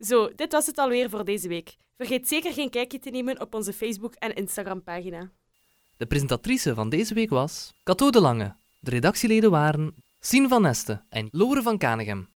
Zo, 0.00 0.30
dit 0.36 0.52
was 0.52 0.66
het 0.66 0.78
alweer 0.78 1.10
voor 1.10 1.24
deze 1.24 1.48
week. 1.48 1.76
Vergeet 1.96 2.28
zeker 2.28 2.52
geen 2.52 2.70
kijkje 2.70 2.98
te 2.98 3.10
nemen 3.10 3.40
op 3.40 3.54
onze 3.54 3.72
Facebook- 3.72 4.14
en 4.14 4.34
Instagram-pagina. 4.34 5.30
De 5.96 6.06
presentatrice 6.06 6.74
van 6.74 6.88
deze 6.88 7.14
week 7.14 7.30
was 7.30 7.72
Cato 7.82 8.10
de 8.10 8.20
Lange. 8.20 8.54
De 8.78 8.90
redactieleden 8.90 9.50
waren 9.50 9.94
Sien 10.20 10.48
van 10.48 10.62
Nesten 10.62 11.04
en 11.08 11.28
Lore 11.30 11.62
van 11.62 11.78
Kanegem. 11.78 12.28